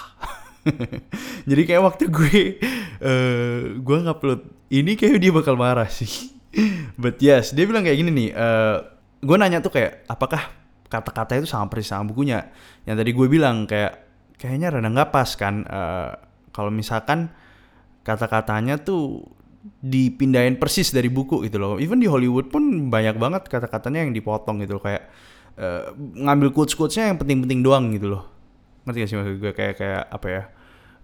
Jadi 1.49 1.61
kayak 1.63 1.83
waktu 1.85 2.03
gue 2.09 2.41
uh, 2.99 3.59
gue 3.79 3.97
ngupload 4.01 4.41
ini 4.73 4.97
kayak 4.97 5.21
dia 5.21 5.31
bakal 5.31 5.55
marah 5.55 5.87
sih. 5.87 6.33
But 7.01 7.21
yes 7.21 7.53
dia 7.53 7.67
bilang 7.67 7.85
kayak 7.85 7.97
gini 7.99 8.11
nih 8.11 8.29
uh, 8.33 8.77
gue 9.21 9.35
nanya 9.37 9.61
tuh 9.61 9.73
kayak 9.73 10.07
apakah 10.09 10.53
kata-kata 10.85 11.41
itu 11.41 11.47
sama 11.49 11.69
persis 11.69 11.91
sama 11.93 12.09
bukunya? 12.09 12.51
Yang 12.85 12.95
tadi 13.03 13.11
gue 13.13 13.27
bilang 13.29 13.65
kayak 13.65 13.93
kayaknya 14.35 14.67
rada 14.73 14.89
nggak 14.91 15.09
pas 15.11 15.29
kan 15.39 15.63
uh, 15.65 16.11
kalau 16.55 16.71
misalkan 16.71 17.27
kata-katanya 18.07 18.79
tuh 18.79 19.27
dipindahin 19.83 20.55
persis 20.55 20.95
dari 20.95 21.11
buku 21.11 21.43
gitu 21.43 21.59
loh. 21.59 21.75
Even 21.81 21.99
di 21.99 22.07
Hollywood 22.07 22.47
pun 22.47 22.87
banyak 22.87 23.19
banget 23.19 23.51
kata-katanya 23.51 24.07
yang 24.07 24.15
dipotong 24.15 24.63
gitu 24.63 24.79
loh. 24.79 24.83
kayak 24.87 25.11
uh, 25.59 25.91
ngambil 25.97 26.55
quotes-quotesnya 26.55 27.11
yang 27.11 27.19
penting-penting 27.19 27.59
doang 27.59 27.91
gitu 27.91 28.15
loh. 28.15 28.23
Ngerti 28.87 28.97
gak 29.03 29.09
sih 29.11 29.17
maksud 29.19 29.35
gue? 29.43 29.51
Kayak 29.51 29.75
kayak 29.81 30.03
apa 30.07 30.27
ya? 30.31 30.43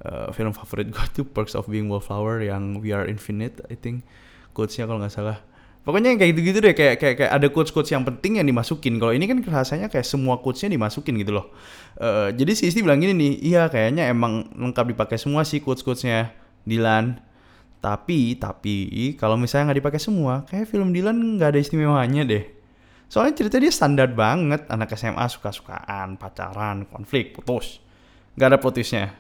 Uh, 0.02 0.28
film 0.34 0.56
favorit 0.56 0.90
gue 0.90 1.06
tuh 1.14 1.26
Perks 1.28 1.54
of 1.54 1.68
Being 1.68 1.86
Wallflower 1.92 2.42
yang 2.42 2.80
We 2.80 2.96
Are 2.96 3.04
Infinite 3.06 3.60
I 3.68 3.76
think. 3.76 4.08
Quotesnya 4.56 4.88
kalau 4.88 5.04
nggak 5.04 5.14
salah 5.14 5.38
pokoknya 5.82 6.14
yang 6.14 6.20
kayak 6.22 6.32
gitu-gitu 6.38 6.60
deh 6.62 6.74
kayak 6.78 6.96
kayak 7.02 7.16
kayak 7.18 7.32
ada 7.32 7.48
quotes-quotes 7.50 7.90
yang 7.90 8.06
penting 8.06 8.38
yang 8.38 8.48
dimasukin 8.48 9.02
kalau 9.02 9.14
ini 9.14 9.26
kan 9.26 9.42
rasanya 9.42 9.88
kayak 9.90 10.06
semua 10.06 10.38
quotesnya 10.40 10.70
dimasukin 10.74 11.18
gitu 11.18 11.42
loh 11.42 11.50
uh, 11.98 12.30
jadi 12.30 12.52
si 12.54 12.70
Isti 12.70 12.86
bilang 12.86 13.02
gini 13.02 13.18
nih 13.18 13.32
iya 13.42 13.64
kayaknya 13.68 14.10
emang 14.10 14.50
lengkap 14.54 14.94
dipakai 14.94 15.18
semua 15.18 15.42
sih 15.42 15.60
quotes-quotesnya 15.60 16.34
Dilan 16.62 17.18
tapi 17.82 18.38
tapi 18.38 19.18
kalau 19.18 19.36
misalnya 19.42 19.74
nggak 19.74 19.80
dipakai 19.82 20.02
semua 20.02 20.46
kayak 20.46 20.70
film 20.70 20.94
Dilan 20.94 21.18
nggak 21.42 21.58
ada 21.58 21.60
istimewanya 21.60 22.22
deh 22.24 22.62
Soalnya 23.12 23.44
cerita 23.44 23.60
dia 23.60 23.68
standar 23.76 24.08
banget, 24.16 24.72
anak 24.72 24.96
SMA 24.96 25.28
suka-sukaan, 25.28 26.16
pacaran, 26.16 26.88
konflik, 26.88 27.36
putus. 27.36 27.84
Gak 28.40 28.56
ada 28.56 28.60
putusnya. 28.64 29.12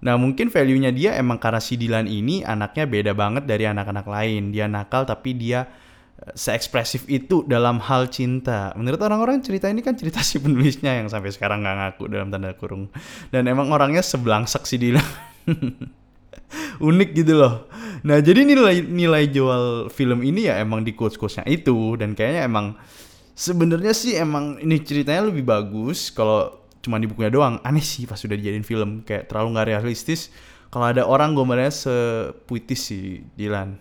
Nah 0.00 0.16
mungkin 0.16 0.48
value-nya 0.48 0.96
dia 0.96 1.12
emang 1.12 1.36
karena 1.36 1.60
si 1.60 1.76
Dilan 1.76 2.08
ini 2.08 2.40
anaknya 2.40 2.88
beda 2.88 3.12
banget 3.12 3.44
dari 3.44 3.68
anak-anak 3.68 4.08
lain. 4.08 4.48
Dia 4.48 4.64
nakal 4.64 5.04
tapi 5.04 5.36
dia 5.36 5.68
seekspresif 6.34 7.06
itu 7.06 7.46
dalam 7.46 7.78
hal 7.78 8.10
cinta. 8.10 8.74
Menurut 8.74 8.98
orang-orang 8.98 9.38
cerita 9.40 9.70
ini 9.70 9.80
kan 9.80 9.94
cerita 9.94 10.20
si 10.28 10.42
penulisnya 10.42 10.98
yang 10.98 11.08
sampai 11.08 11.30
sekarang 11.30 11.62
gak 11.62 11.76
ngaku 11.78 12.04
dalam 12.10 12.28
tanda 12.28 12.52
kurung. 12.58 12.90
Dan 13.30 13.46
emang 13.46 13.70
orangnya 13.70 14.02
sebelangsek 14.02 14.66
si 14.66 14.76
Dilan. 14.76 15.08
Unik 16.88 17.10
gitu 17.12 17.34
loh. 17.38 17.68
Nah 18.02 18.18
jadi 18.24 18.46
nilai 18.46 18.80
nilai 18.86 19.28
jual 19.28 19.92
film 19.92 20.24
ini 20.24 20.48
ya 20.48 20.58
emang 20.62 20.82
di 20.82 20.94
quotes-quotesnya 20.96 21.46
itu. 21.46 21.94
Dan 21.94 22.18
kayaknya 22.18 22.48
emang 22.48 22.74
sebenarnya 23.38 23.94
sih 23.94 24.18
emang 24.18 24.58
ini 24.58 24.82
ceritanya 24.82 25.30
lebih 25.30 25.46
bagus 25.46 26.10
kalau 26.10 26.58
cuma 26.82 26.98
di 26.98 27.10
bukunya 27.10 27.30
doang 27.30 27.62
aneh 27.62 27.82
sih 27.82 28.06
pas 28.06 28.18
sudah 28.18 28.34
dijadiin 28.38 28.66
film 28.66 29.02
kayak 29.02 29.30
terlalu 29.30 29.58
nggak 29.58 29.68
realistis 29.74 30.30
kalau 30.70 30.86
ada 30.90 31.02
orang 31.06 31.34
gambarnya 31.34 31.70
sepuitis 31.74 32.80
si 32.90 33.22
Dylan 33.34 33.78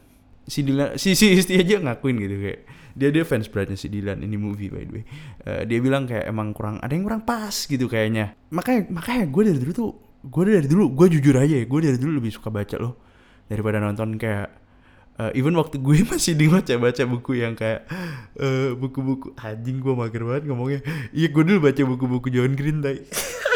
si 0.47 0.63
Dylan 0.63 0.95
si 0.95 1.13
si 1.13 1.35
Isti 1.35 1.59
aja 1.59 1.83
ngakuin 1.83 2.15
gitu 2.23 2.35
kayak 2.39 2.59
dia 2.97 3.09
dia 3.13 3.23
fans 3.27 3.45
beratnya 3.51 3.77
si 3.77 3.91
Dylan 3.91 4.23
ini 4.25 4.39
movie 4.39 4.71
by 4.73 4.83
the 4.87 4.91
way. 4.95 5.03
Uh, 5.45 5.61
dia 5.67 5.77
bilang 5.83 6.09
kayak 6.09 6.25
emang 6.25 6.55
kurang 6.55 6.81
ada 6.81 6.89
yang 6.89 7.05
kurang 7.05 7.21
pas 7.27 7.53
gitu 7.53 7.85
kayaknya. 7.85 8.33
Makanya 8.49 8.89
makanya 8.89 9.23
gue 9.29 9.43
dari 9.53 9.59
dulu 9.61 9.73
tuh 9.75 9.89
gue 10.25 10.41
dari 10.49 10.67
dulu 10.67 10.95
gue 10.97 11.07
jujur 11.19 11.35
aja 11.37 11.55
ya 11.61 11.65
gue 11.67 11.79
dari 11.83 11.99
dulu 11.99 12.17
lebih 12.17 12.33
suka 12.33 12.49
baca 12.49 12.75
loh 12.81 12.97
daripada 13.45 13.77
nonton 13.77 14.17
kayak 14.17 14.49
uh, 15.21 15.31
even 15.37 15.53
waktu 15.53 15.77
gue 15.85 16.01
masih 16.07 16.33
di 16.33 16.49
baca-baca 16.49 17.03
buku 17.05 17.43
yang 17.43 17.53
kayak 17.53 17.85
uh, 18.41 18.73
buku-buku 18.73 19.35
anjing 19.37 19.77
gue 19.83 19.93
mager 19.93 20.23
banget 20.25 20.43
ngomongnya. 20.49 20.79
Iya 21.13 21.27
gue 21.29 21.43
dulu 21.43 21.59
baca 21.69 21.81
buku-buku 21.83 22.27
John 22.33 22.55
Green 22.55 22.81
tay 22.81 23.03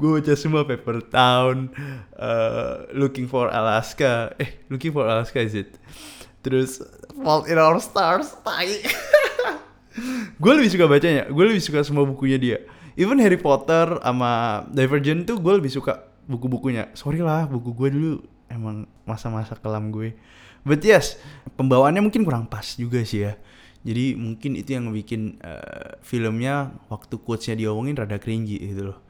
gue 0.00 0.10
baca 0.20 0.32
semua 0.36 0.64
Paper 0.64 1.04
Town 1.12 1.68
uh, 2.16 2.88
Looking 2.96 3.28
for 3.28 3.52
Alaska. 3.52 4.32
Eh 4.40 4.64
Looking 4.72 4.92
for 4.92 5.04
Alaska 5.04 5.40
is 5.40 5.52
it? 5.52 5.76
Terus 6.40 6.80
Fault 7.20 7.44
in 7.48 7.60
Our 7.60 7.76
Stars 7.82 8.32
tai. 8.40 8.80
Gue 10.40 10.52
lebih 10.56 10.70
suka 10.72 10.86
bacanya 10.88 11.28
gue 11.28 11.44
lebih 11.44 11.60
suka 11.60 11.84
semua 11.84 12.08
bukunya 12.08 12.40
dia. 12.40 12.58
Even 12.96 13.20
Harry 13.20 13.36
Potter 13.36 14.00
sama 14.00 14.64
Divergent 14.72 15.28
tuh 15.28 15.36
gue 15.36 15.52
lebih 15.60 15.68
suka 15.68 16.08
buku-bukunya. 16.24 16.88
Sorry 16.96 17.20
lah 17.20 17.44
buku 17.44 17.76
gue 17.76 17.88
dulu 17.92 18.12
emang 18.48 18.88
masa-masa 19.04 19.52
kelam 19.60 19.92
gue. 19.92 20.16
But 20.64 20.80
yes 20.80 21.20
pembawaannya 21.60 22.00
mungkin 22.00 22.24
kurang 22.24 22.48
pas 22.48 22.64
juga 22.80 23.04
sih 23.04 23.28
ya. 23.28 23.36
Jadi 23.84 24.16
mungkin 24.16 24.56
itu 24.56 24.76
yang 24.76 24.88
bikin 24.92 25.40
uh, 25.44 26.00
filmnya 26.00 26.72
waktu 26.88 27.20
quotesnya 27.20 27.60
diomongin 27.60 27.96
rada 27.96 28.16
cringy 28.16 28.56
gitu 28.60 28.92
loh 28.92 29.09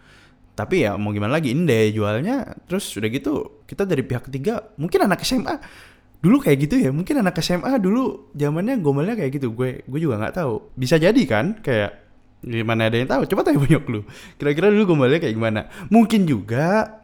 tapi 0.61 0.85
ya 0.85 1.01
mau 1.01 1.17
gimana 1.17 1.41
lagi 1.41 1.57
ini 1.57 1.65
deh 1.65 1.97
jualnya 1.97 2.45
terus 2.69 2.85
udah 3.01 3.09
gitu 3.09 3.65
kita 3.65 3.89
dari 3.89 4.05
pihak 4.05 4.29
ketiga 4.29 4.61
mungkin 4.77 5.09
anak 5.09 5.25
SMA 5.25 5.57
dulu 6.21 6.37
kayak 6.45 6.69
gitu 6.69 6.77
ya 6.77 6.93
mungkin 6.93 7.25
anak 7.25 7.41
SMA 7.41 7.81
dulu 7.81 8.33
zamannya 8.37 8.77
gomelnya 8.85 9.17
kayak 9.17 9.41
gitu. 9.41 9.57
Gue 9.57 9.81
gue 9.89 10.01
juga 10.01 10.21
nggak 10.21 10.37
tahu. 10.37 10.55
Bisa 10.77 11.01
jadi 11.01 11.23
kan 11.25 11.59
kayak 11.65 11.97
gimana 12.45 12.93
ada 12.93 12.97
yang 13.01 13.09
tahu? 13.09 13.25
Coba 13.25 13.41
tanya 13.45 13.61
banyak 13.65 13.85
lu. 13.89 14.01
Kira-kira 14.37 14.69
dulu 14.69 14.97
gomelnya 14.97 15.19
kayak 15.21 15.35
gimana? 15.35 15.61
Mungkin 15.89 16.29
juga 16.29 17.01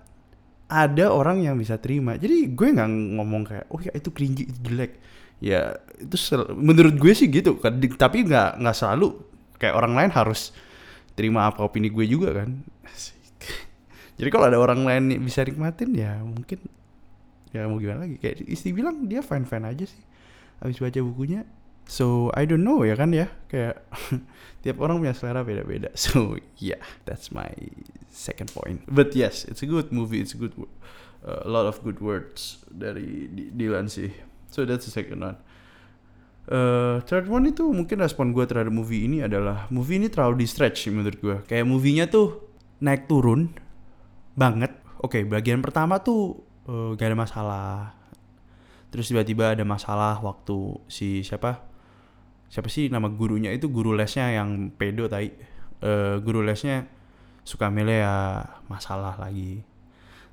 ada 0.68 1.06
orang 1.08 1.40
yang 1.48 1.56
bisa 1.56 1.80
terima. 1.80 2.20
Jadi 2.20 2.52
gue 2.52 2.68
nggak 2.76 2.88
ngomong 3.16 3.42
kayak 3.48 3.66
oh 3.72 3.80
ya 3.80 3.92
itu 3.96 4.12
cringy 4.12 4.52
itu 4.52 4.60
jelek. 4.68 5.00
Ya 5.40 5.80
itu 5.96 6.16
menurut 6.52 7.00
gue 7.00 7.12
sih 7.16 7.32
gitu. 7.32 7.56
Tapi 7.96 8.18
nggak 8.28 8.60
nggak 8.60 8.76
selalu 8.76 9.16
kayak 9.56 9.72
orang 9.72 9.96
lain 9.96 10.12
harus 10.12 10.52
terima 11.16 11.48
apa 11.48 11.64
opini 11.64 11.88
gue 11.88 12.04
juga 12.04 12.44
kan 12.44 12.60
jadi 14.16 14.28
kalau 14.32 14.48
ada 14.48 14.56
orang 14.56 14.80
lain 14.88 15.20
bisa 15.20 15.44
nikmatin 15.44 15.92
ya 15.92 16.16
mungkin 16.24 16.64
ya 17.52 17.68
mau 17.68 17.76
gimana 17.76 18.08
lagi. 18.08 18.16
Kayak 18.16 18.48
istri 18.48 18.72
bilang 18.72 19.04
dia 19.04 19.20
fine 19.20 19.44
fine 19.44 19.68
aja 19.68 19.84
sih. 19.84 20.02
Habis 20.64 20.80
baca 20.80 21.00
bukunya 21.04 21.44
so 21.84 22.32
I 22.32 22.48
don't 22.48 22.64
know 22.64 22.80
ya 22.80 22.96
kan 22.96 23.12
ya. 23.12 23.28
Kayak 23.52 23.84
tiap 24.64 24.80
orang 24.80 25.04
punya 25.04 25.12
selera 25.12 25.44
beda-beda. 25.44 25.92
So 26.00 26.40
yeah 26.56 26.80
that's 27.04 27.28
my 27.28 27.52
second 28.08 28.48
point. 28.56 28.88
But 28.88 29.12
yes 29.12 29.44
it's 29.44 29.60
a 29.60 29.68
good 29.68 29.92
movie. 29.92 30.24
It's 30.24 30.32
a 30.32 30.40
good 30.40 30.56
uh, 31.20 31.44
a 31.44 31.50
lot 31.52 31.68
of 31.68 31.84
good 31.84 32.00
words 32.00 32.64
dari 32.72 33.28
Dylan 33.52 33.92
sih. 33.92 34.16
So 34.48 34.64
that's 34.64 34.88
the 34.88 34.94
second 34.96 35.20
one. 35.20 35.36
Uh, 36.46 37.02
third 37.10 37.26
one 37.26 37.42
itu 37.50 37.66
mungkin 37.74 37.98
respon 37.98 38.30
gue 38.30 38.46
terhadap 38.46 38.70
movie 38.70 39.02
ini 39.02 39.18
adalah 39.18 39.66
movie 39.66 39.98
ini 39.98 40.06
terlalu 40.06 40.40
di 40.40 40.46
stretch 40.46 40.86
menurut 40.94 41.18
gue 41.18 41.36
kayak 41.42 41.66
movie-nya 41.66 42.06
tuh 42.06 42.38
naik 42.78 43.10
turun 43.10 43.50
banget. 44.36 44.72
Oke 45.00 45.24
bagian 45.24 45.64
pertama 45.64 45.98
tuh 46.04 46.44
uh, 46.68 46.92
gak 46.94 47.10
ada 47.10 47.18
masalah. 47.18 47.70
Terus 48.92 49.10
tiba-tiba 49.10 49.52
ada 49.56 49.64
masalah 49.66 50.20
waktu 50.22 50.78
si 50.86 51.26
siapa? 51.26 51.66
Siapa 52.46 52.70
sih 52.70 52.86
nama 52.86 53.10
gurunya 53.10 53.50
itu? 53.50 53.66
Guru 53.66 53.92
lesnya 53.92 54.30
yang 54.30 54.70
pedo 54.70 55.10
tai. 55.10 55.34
Eh, 55.82 56.16
guru 56.24 56.40
lesnya 56.40 56.88
suka 57.42 57.68
Milea 57.68 58.46
masalah 58.70 59.18
lagi. 59.18 59.60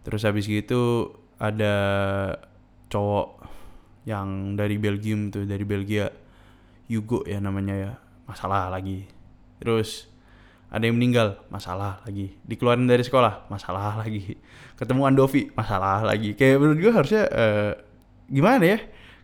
Terus 0.05 0.23
habis 0.23 0.47
gitu 0.47 1.11
ada 1.41 1.75
cowok 2.87 3.43
yang 4.07 4.55
dari 4.55 4.77
Belgium 4.77 5.33
tuh 5.33 5.43
dari 5.49 5.65
Belgia. 5.65 6.07
Hugo 6.87 7.25
ya 7.25 7.41
namanya 7.41 7.75
ya 7.75 7.91
masalah 8.29 8.69
lagi. 8.69 9.09
Terus 9.57 10.12
ada 10.73 10.89
yang 10.89 10.97
meninggal 10.97 11.37
masalah 11.53 12.01
lagi. 12.01 12.33
Dikeluarin 12.49 12.89
dari 12.89 13.05
sekolah 13.05 13.45
masalah 13.45 14.01
lagi. 14.01 14.33
Ketemu 14.73 15.01
Andovi 15.05 15.53
masalah 15.53 16.01
lagi. 16.01 16.33
Kayak 16.33 16.57
menurut 16.57 16.79
gue 16.81 16.91
harusnya 16.91 17.23
eh, 17.29 17.71
gimana 18.25 18.65
ya? 18.65 18.79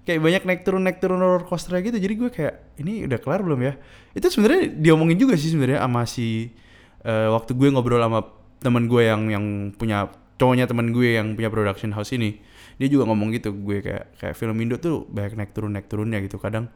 Kayak 0.06 0.20
banyak 0.22 0.44
naik 0.46 0.62
turun 0.62 0.82
naik 0.86 1.02
turun 1.02 1.18
roller 1.18 1.42
coaster 1.50 1.74
gitu. 1.82 1.98
Jadi 1.98 2.14
gue 2.14 2.30
kayak 2.30 2.78
ini 2.78 3.10
udah 3.10 3.18
kelar 3.18 3.42
belum 3.42 3.66
ya? 3.66 3.74
Itu 4.14 4.30
sebenarnya 4.30 4.78
diomongin 4.78 5.18
juga 5.18 5.34
sih 5.34 5.50
sebenarnya 5.50 5.82
sama 5.82 6.06
si 6.06 6.54
eh, 7.02 7.28
waktu 7.34 7.58
gue 7.58 7.68
ngobrol 7.74 7.98
sama 7.98 8.22
teman 8.62 8.86
gue 8.86 9.10
yang 9.10 9.34
yang 9.34 9.46
punya 9.74 10.06
cowoknya 10.38 10.70
teman 10.70 10.94
gue 10.94 11.18
yang 11.18 11.34
punya 11.34 11.50
production 11.50 11.90
house 11.98 12.14
ini. 12.14 12.38
Dia 12.78 12.94
juga 12.94 13.10
ngomong 13.10 13.34
gitu 13.34 13.58
gue 13.58 13.82
kayak 13.82 14.22
kayak 14.22 14.36
film 14.38 14.62
Indo 14.62 14.78
tuh 14.78 15.10
banyak 15.10 15.34
naik 15.34 15.52
turun 15.58 15.74
naik 15.74 15.90
turunnya 15.90 16.22
gitu. 16.22 16.38
Kadang 16.38 16.70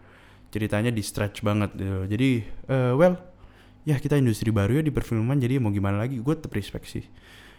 ceritanya 0.54 0.94
di 0.94 1.02
stretch 1.02 1.42
banget 1.42 1.74
gitu 1.74 2.06
jadi 2.06 2.30
eh, 2.70 2.94
well 2.94 3.33
ya 3.84 4.00
kita 4.00 4.16
industri 4.20 4.52
baru 4.52 4.80
ya 4.80 4.84
di 4.84 4.92
perfilman 4.92 5.40
jadi 5.40 5.60
mau 5.60 5.72
gimana 5.72 6.00
lagi? 6.00 6.20
Gue 6.20 6.36
tetap 6.36 6.56
respect 6.56 6.88
sih. 6.88 7.06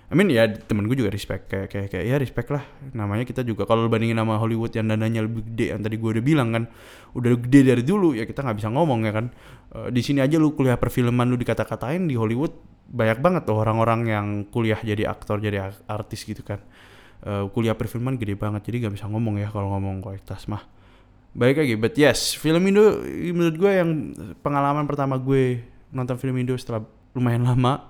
I 0.04 0.12
mean 0.12 0.28
ya 0.28 0.44
temen 0.46 0.84
gue 0.84 0.96
juga 1.00 1.08
respect. 1.08 1.48
Kayak 1.48 1.68
kayak 1.72 1.88
kayak 1.88 2.04
ya 2.04 2.16
respect 2.20 2.48
lah. 2.52 2.64
Namanya 2.92 3.24
kita 3.24 3.40
juga 3.40 3.64
kalau 3.64 3.88
bandingin 3.88 4.20
sama 4.20 4.36
Hollywood 4.36 4.72
yang 4.76 4.88
dananya 4.92 5.24
lebih 5.24 5.42
gede 5.48 5.66
yang 5.72 5.80
tadi 5.80 5.96
gue 5.96 6.10
udah 6.20 6.24
bilang 6.24 6.48
kan 6.52 6.64
udah 7.16 7.30
gede 7.40 7.60
dari 7.72 7.82
dulu 7.84 8.12
ya 8.12 8.28
kita 8.28 8.44
nggak 8.44 8.56
bisa 8.60 8.68
ngomong 8.68 9.00
ya 9.08 9.12
kan? 9.16 9.26
Eh, 9.72 9.88
di 9.92 10.00
sini 10.04 10.20
aja 10.20 10.36
lu 10.36 10.52
kuliah 10.52 10.76
perfilman 10.76 11.28
lu 11.28 11.40
dikata-katain 11.40 12.04
di 12.04 12.16
Hollywood 12.20 12.52
banyak 12.84 13.18
banget 13.24 13.42
tuh 13.48 13.56
orang-orang 13.56 14.00
yang 14.04 14.26
kuliah 14.52 14.76
jadi 14.76 15.08
aktor 15.08 15.40
jadi 15.40 15.72
artis 15.88 16.28
gitu 16.28 16.44
kan. 16.44 16.60
Eh, 17.24 17.48
kuliah 17.56 17.72
perfilman 17.72 18.20
gede 18.20 18.36
banget 18.36 18.68
jadi 18.68 18.84
nggak 18.84 19.00
bisa 19.00 19.08
ngomong 19.08 19.40
ya 19.40 19.48
kalau 19.48 19.72
ngomong 19.72 20.04
kualitas 20.04 20.44
mah. 20.52 20.60
Balik 21.34 21.64
lagi 21.64 21.74
but 21.80 21.96
yes 21.96 22.36
film 22.36 22.62
Indo 22.68 23.02
menurut 23.34 23.56
gue 23.58 23.72
yang 23.72 23.90
pengalaman 24.44 24.86
pertama 24.86 25.18
gue 25.18 25.73
nonton 25.94 26.18
film 26.18 26.36
Indo 26.36 26.58
setelah 26.58 26.82
lumayan 27.14 27.46
lama 27.46 27.88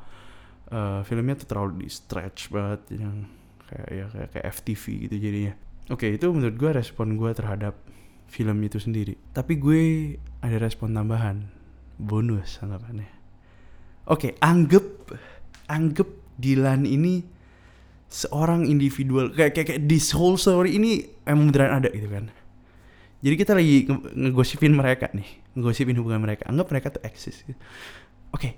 eh, 0.68 1.00
filmnya 1.02 1.40
tuh 1.40 1.48
terlalu 1.48 1.84
di 1.84 1.88
stretch 1.88 2.52
banget 2.52 3.00
yang 3.00 3.26
kayak 3.64 3.88
ya 3.88 4.06
kayak, 4.12 4.28
kayak 4.36 4.46
FTV 4.60 4.82
gitu 5.08 5.16
jadinya. 5.18 5.54
Oke 5.92 6.12
itu 6.12 6.26
menurut 6.28 6.56
gue 6.56 6.70
respon 6.70 7.16
gue 7.16 7.30
terhadap 7.32 7.74
film 8.28 8.56
itu 8.64 8.78
sendiri. 8.80 9.16
Tapi 9.32 9.56
gue 9.56 9.82
ada 10.44 10.56
respon 10.60 10.92
tambahan. 10.92 11.48
Bonus 11.94 12.58
anggapannya. 12.60 13.08
Oke 14.10 14.36
anggap 14.44 14.84
anggap 15.70 16.08
Dilan 16.34 16.82
ini 16.82 17.22
seorang 18.10 18.66
individual 18.66 19.30
kayak 19.30 19.54
kayak, 19.54 19.66
kayak 19.70 19.82
this 19.86 20.10
whole 20.14 20.34
story 20.34 20.78
ini 20.78 21.06
emang 21.26 21.50
beneran 21.50 21.82
ada 21.82 21.88
gitu 21.90 22.10
kan 22.10 22.30
jadi 23.24 23.34
kita 23.40 23.52
lagi 23.56 23.88
nge- 23.88 24.76
mereka 24.76 25.08
nih 25.16 25.28
ngegosipin 25.56 25.96
hubungan 25.96 26.20
mereka. 26.20 26.44
Anggap 26.52 26.68
mereka 26.68 26.92
tuh 26.92 27.02
eksis 27.08 27.40
gitu. 27.48 27.56
oke 28.36 28.52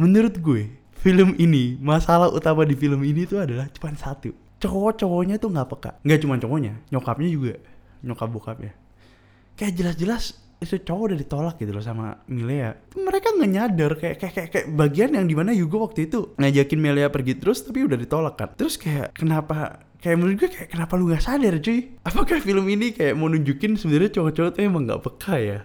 menurut 0.00 0.34
gue 0.40 0.72
film 1.04 1.36
ini 1.36 1.76
masalah 1.78 2.32
utama 2.32 2.64
di 2.64 2.72
film 2.72 3.04
ini 3.04 3.28
tuh 3.28 3.44
adalah 3.44 3.68
cuma 3.68 3.92
satu. 3.92 4.32
Cowok-cowoknya 4.64 5.36
tuh 5.36 5.52
nggak 5.52 5.68
peka. 5.68 5.90
Nggak 6.00 6.18
cuma 6.24 6.34
cowoknya 6.40 6.72
nyokapnya 6.88 7.28
juga 7.28 7.52
nyokap 8.00 8.28
bokapnya 8.32 8.72
kayak 9.54 9.74
jelas-jelas 9.74 10.24
itu 10.62 10.80
cowok 10.80 11.12
udah 11.12 11.18
ditolak 11.18 11.54
gitu 11.60 11.76
loh 11.76 11.84
sama 11.84 12.24
Milea. 12.24 12.72
Mereka 12.96 13.36
nggak 13.36 13.50
nyadar 13.52 13.92
kayak 14.00 14.16
kayak 14.16 14.32
kayak, 14.32 14.50
kayak 14.54 14.66
bagian 14.72 15.10
yang 15.12 15.26
di 15.28 15.36
mana 15.36 15.52
Yugo 15.52 15.84
waktu 15.84 16.08
itu 16.08 16.32
ngajakin 16.40 16.80
Milea 16.80 17.08
pergi 17.12 17.36
terus 17.36 17.60
tapi 17.66 17.84
udah 17.84 17.98
ditolak 18.00 18.34
kan. 18.38 18.48
Terus 18.56 18.80
kayak 18.80 19.12
kenapa 19.12 19.83
kayak 20.04 20.20
menurut 20.20 20.36
gue 20.36 20.48
kayak 20.52 20.68
kenapa 20.68 21.00
lu 21.00 21.08
nggak 21.08 21.24
sadar 21.24 21.56
cuy 21.64 21.96
apakah 22.04 22.36
film 22.44 22.68
ini 22.68 22.92
kayak 22.92 23.16
mau 23.16 23.32
nunjukin 23.32 23.80
sebenarnya 23.80 24.20
cowok-cowok 24.20 24.50
tuh 24.52 24.62
emang 24.68 24.84
nggak 24.84 25.00
peka 25.00 25.36
ya 25.40 25.60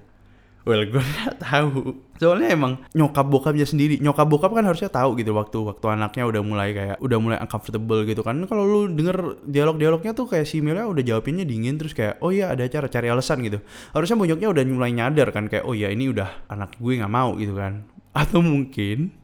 Well, 0.68 0.86
gue 0.86 1.02
nggak 1.16 1.40
tahu. 1.42 1.98
Soalnya 2.20 2.52
emang 2.52 2.84
nyokap 2.92 3.26
bokapnya 3.32 3.64
sendiri, 3.64 3.98
nyokap 4.04 4.28
bokap 4.28 4.52
kan 4.52 4.68
harusnya 4.68 4.92
tahu 4.92 5.16
gitu 5.16 5.32
waktu 5.32 5.56
waktu 5.66 5.86
anaknya 5.88 6.28
udah 6.28 6.42
mulai 6.44 6.76
kayak 6.76 6.98
udah 7.00 7.18
mulai 7.18 7.38
uncomfortable 7.40 8.04
gitu 8.04 8.22
kan. 8.22 8.44
Kalau 8.44 8.68
lu 8.68 8.80
denger 8.92 9.40
dialog-dialognya 9.48 10.12
tuh 10.14 10.28
kayak 10.28 10.46
si 10.46 10.60
Mila 10.60 10.84
udah 10.86 11.00
jawabinnya 11.00 11.48
dingin 11.48 11.80
terus 11.80 11.96
kayak 11.96 12.20
oh 12.20 12.30
iya 12.30 12.52
ada 12.52 12.68
cara 12.68 12.92
cari 12.92 13.08
alasan 13.08 13.40
gitu. 13.42 13.64
Harusnya 13.96 14.20
bonyoknya 14.20 14.52
udah 14.52 14.64
mulai 14.70 14.92
nyadar 14.94 15.32
kan 15.32 15.48
kayak 15.48 15.64
oh 15.64 15.74
iya 15.74 15.90
ini 15.90 16.12
udah 16.12 16.52
anak 16.52 16.76
gue 16.76 16.94
nggak 17.00 17.14
mau 17.14 17.34
gitu 17.40 17.56
kan. 17.56 17.88
Atau 18.12 18.44
mungkin 18.44 19.16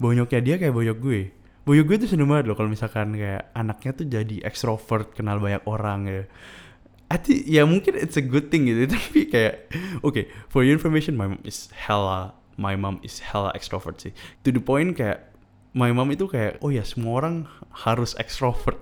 bonyoknya 0.00 0.40
dia 0.40 0.56
kayak 0.56 0.74
bonyok 0.74 0.98
gue. 0.98 1.20
Bonyok 1.70 1.86
gue 1.86 1.96
tuh 2.02 2.10
seneng 2.10 2.26
banget 2.26 2.50
loh 2.50 2.58
kalau 2.58 2.66
misalkan 2.66 3.14
kayak 3.14 3.54
anaknya 3.54 3.94
tuh 3.94 4.06
jadi 4.10 4.42
extrovert, 4.42 5.14
kenal 5.14 5.38
banyak 5.38 5.62
orang 5.70 6.10
ya. 6.10 6.22
I 7.10 7.18
think 7.18 7.46
ya 7.46 7.62
mungkin 7.62 7.94
it's 7.94 8.18
a 8.18 8.24
good 8.26 8.50
thing 8.50 8.66
gitu 8.66 8.90
tapi 8.94 9.30
kayak 9.30 9.70
oke 10.02 10.26
for 10.50 10.66
your 10.66 10.74
information 10.74 11.14
my 11.14 11.30
mom 11.30 11.42
is 11.46 11.70
hella 11.74 12.34
my 12.54 12.78
mom 12.78 13.02
is 13.02 13.18
hella 13.22 13.50
extrovert 13.54 13.98
sih 13.98 14.14
to 14.46 14.54
the 14.54 14.62
point 14.62 14.94
kayak 14.94 15.30
my 15.74 15.90
mom 15.90 16.10
itu 16.14 16.30
kayak 16.30 16.62
oh 16.62 16.70
ya 16.70 16.86
semua 16.86 17.18
orang 17.18 17.50
harus 17.86 18.14
extrovert 18.18 18.78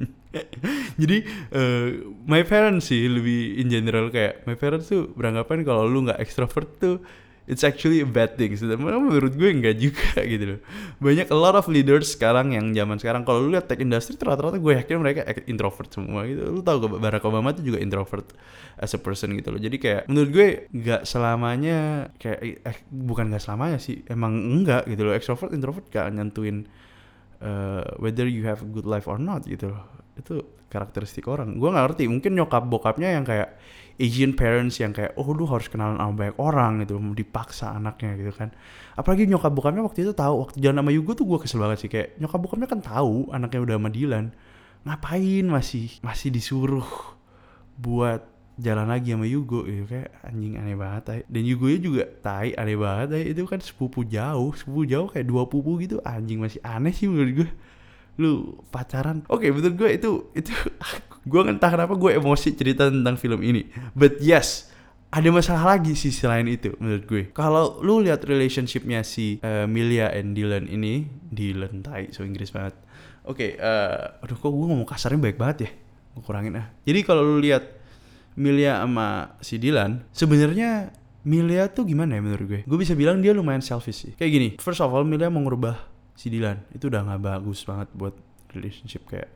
jadi 1.00 1.28
eh, 1.52 1.88
my 2.24 2.40
parents 2.44 2.88
sih 2.88 3.04
lebih 3.04 3.60
in 3.60 3.68
general 3.68 4.08
kayak 4.08 4.48
my 4.48 4.56
parents 4.56 4.88
tuh 4.88 5.12
beranggapan 5.12 5.60
kalau 5.60 5.84
lu 5.84 6.08
nggak 6.08 6.24
extrovert 6.24 6.80
tuh 6.80 7.04
it's 7.46 7.66
actually 7.66 8.00
a 8.02 8.08
bad 8.08 8.38
thing. 8.38 8.54
Menurut 8.54 9.34
gue 9.34 9.50
enggak 9.50 9.76
juga 9.78 10.22
gitu 10.32 10.56
loh. 10.56 10.60
Banyak 11.02 11.28
a 11.30 11.36
lot 11.36 11.58
of 11.58 11.66
leaders 11.66 12.14
sekarang 12.14 12.54
yang 12.54 12.70
zaman 12.72 12.96
sekarang 13.02 13.22
kalau 13.26 13.42
lu 13.42 13.54
lihat 13.54 13.66
tech 13.66 13.82
industry 13.82 14.14
rata-rata 14.20 14.62
gue 14.62 14.72
yakin 14.78 14.96
mereka 15.02 15.26
introvert 15.50 15.90
semua 15.90 16.26
gitu. 16.28 16.46
Lu 16.48 16.60
tahu 16.62 16.86
gak 16.86 17.02
Barack 17.02 17.24
Obama 17.26 17.50
tuh 17.50 17.66
juga 17.66 17.82
introvert 17.82 18.30
as 18.78 18.94
a 18.94 19.00
person 19.00 19.34
gitu 19.34 19.50
loh. 19.50 19.60
Jadi 19.60 19.76
kayak 19.78 20.02
menurut 20.06 20.30
gue 20.30 20.48
nggak 20.70 21.02
selamanya 21.02 22.10
kayak 22.16 22.40
eh, 22.62 22.78
bukan 22.88 23.30
nggak 23.32 23.42
selamanya 23.42 23.78
sih. 23.82 24.06
Emang 24.06 24.38
enggak 24.38 24.86
gitu 24.86 25.02
loh. 25.02 25.12
Extrovert 25.14 25.50
introvert 25.50 25.86
gak 25.90 26.14
nyentuin 26.14 26.70
uh, 27.42 27.84
whether 27.98 28.24
you 28.24 28.46
have 28.46 28.62
a 28.62 28.68
good 28.70 28.86
life 28.86 29.10
or 29.10 29.18
not 29.18 29.42
gitu 29.44 29.74
loh. 29.74 29.82
Itu 30.14 30.61
karakteristik 30.72 31.28
orang. 31.28 31.60
Gue 31.60 31.68
nggak 31.68 31.84
ngerti. 31.92 32.04
Mungkin 32.08 32.32
nyokap 32.32 32.64
bokapnya 32.64 33.12
yang 33.12 33.28
kayak 33.28 33.60
Asian 34.00 34.32
parents 34.32 34.80
yang 34.80 34.96
kayak 34.96 35.12
oh 35.20 35.28
lu 35.30 35.44
harus 35.44 35.68
kenalan 35.68 36.00
sama 36.00 36.12
banyak 36.16 36.36
orang 36.40 36.72
gitu 36.84 36.96
dipaksa 37.12 37.76
anaknya 37.76 38.16
gitu 38.16 38.32
kan 38.32 38.48
apalagi 38.96 39.28
nyokap 39.28 39.52
bokapnya 39.52 39.82
waktu 39.84 40.08
itu 40.08 40.12
tahu 40.16 40.48
waktu 40.48 40.56
jalan 40.64 40.80
sama 40.80 40.90
Yugo 40.90 41.12
tuh 41.12 41.26
gue 41.28 41.38
kesel 41.44 41.60
banget 41.60 41.78
sih 41.84 41.90
kayak 41.92 42.16
nyokap 42.16 42.40
bokapnya 42.40 42.68
kan 42.68 42.80
tahu 42.80 43.28
anaknya 43.30 43.60
udah 43.60 43.76
sama 43.76 43.90
Dylan 43.92 44.26
ngapain 44.82 45.44
masih 45.46 45.86
masih 46.00 46.28
disuruh 46.32 46.88
buat 47.76 48.24
jalan 48.60 48.88
lagi 48.88 49.12
sama 49.12 49.26
Yugo 49.28 49.64
gitu 49.64 49.84
kayak 49.88 50.10
anjing 50.24 50.60
aneh 50.60 50.76
banget 50.76 51.04
ay. 51.08 51.20
dan 51.28 51.42
Yugo 51.44 51.66
juga 51.76 52.04
tai 52.20 52.52
aneh 52.56 52.76
banget 52.76 53.08
ay. 53.16 53.22
itu 53.32 53.44
kan 53.48 53.60
sepupu 53.60 54.04
jauh 54.04 54.52
sepupu 54.56 54.88
jauh 54.88 55.08
kayak 55.08 55.26
dua 55.28 55.48
pupu 55.48 55.80
gitu 55.80 56.00
anjing 56.04 56.40
masih 56.40 56.60
aneh 56.64 56.92
sih 56.92 57.08
menurut 57.08 57.44
gue 57.44 57.50
lu 58.20 58.60
pacaran? 58.68 59.24
Oke 59.32 59.48
betul 59.54 59.76
gue 59.78 59.88
itu 59.96 60.10
itu 60.36 60.52
gue 61.30 61.40
entah 61.48 61.70
kenapa 61.70 61.94
gue 61.96 62.18
emosi 62.18 62.52
cerita 62.52 62.90
tentang 62.92 63.16
film 63.16 63.40
ini. 63.40 63.68
But 63.96 64.20
yes 64.20 64.72
ada 65.12 65.28
masalah 65.28 65.76
lagi 65.76 65.92
sih 65.92 66.08
selain 66.08 66.48
itu 66.48 66.72
menurut 66.80 67.04
gue. 67.04 67.22
Kalau 67.36 67.84
lu 67.84 68.00
lihat 68.00 68.24
relationshipnya 68.24 69.04
si 69.04 69.36
uh, 69.44 69.68
Milia 69.68 70.08
and 70.08 70.32
Dylan 70.32 70.64
ini 70.64 71.04
Dylan 71.28 71.84
tai 71.84 72.08
so 72.16 72.24
Inggris 72.24 72.48
banget. 72.48 72.72
Oke 73.28 73.60
uh, 73.60 74.24
aduh 74.24 74.36
kok 74.40 74.48
gue 74.48 74.66
ngomong 74.72 74.88
kasarnya 74.88 75.20
baik 75.20 75.36
banget 75.36 75.68
ya? 75.68 75.70
Gue 76.16 76.22
kurangin 76.24 76.56
ah. 76.56 76.72
Jadi 76.88 77.04
kalau 77.04 77.20
lu 77.24 77.44
lihat 77.44 77.64
Milia 78.40 78.80
sama 78.80 79.36
si 79.44 79.60
Dylan 79.60 80.00
sebenarnya 80.16 80.96
Milia 81.28 81.68
tuh 81.68 81.84
gimana 81.84 82.16
ya 82.16 82.24
menurut 82.24 82.46
gue? 82.48 82.60
Gue 82.64 82.80
bisa 82.80 82.96
bilang 82.96 83.20
dia 83.20 83.36
lumayan 83.36 83.60
selfish 83.60 84.08
sih. 84.08 84.12
Kayak 84.16 84.32
gini 84.32 84.48
first 84.64 84.80
of 84.80 84.88
all 84.88 85.04
Milia 85.04 85.28
mau 85.28 85.44
ngerubah 85.44 85.91
si 86.16 86.28
Dylan. 86.28 86.62
Itu 86.72 86.88
udah 86.92 87.02
nggak 87.04 87.22
bagus 87.22 87.64
banget 87.64 87.88
buat 87.92 88.14
relationship 88.52 89.08
kayak 89.08 89.30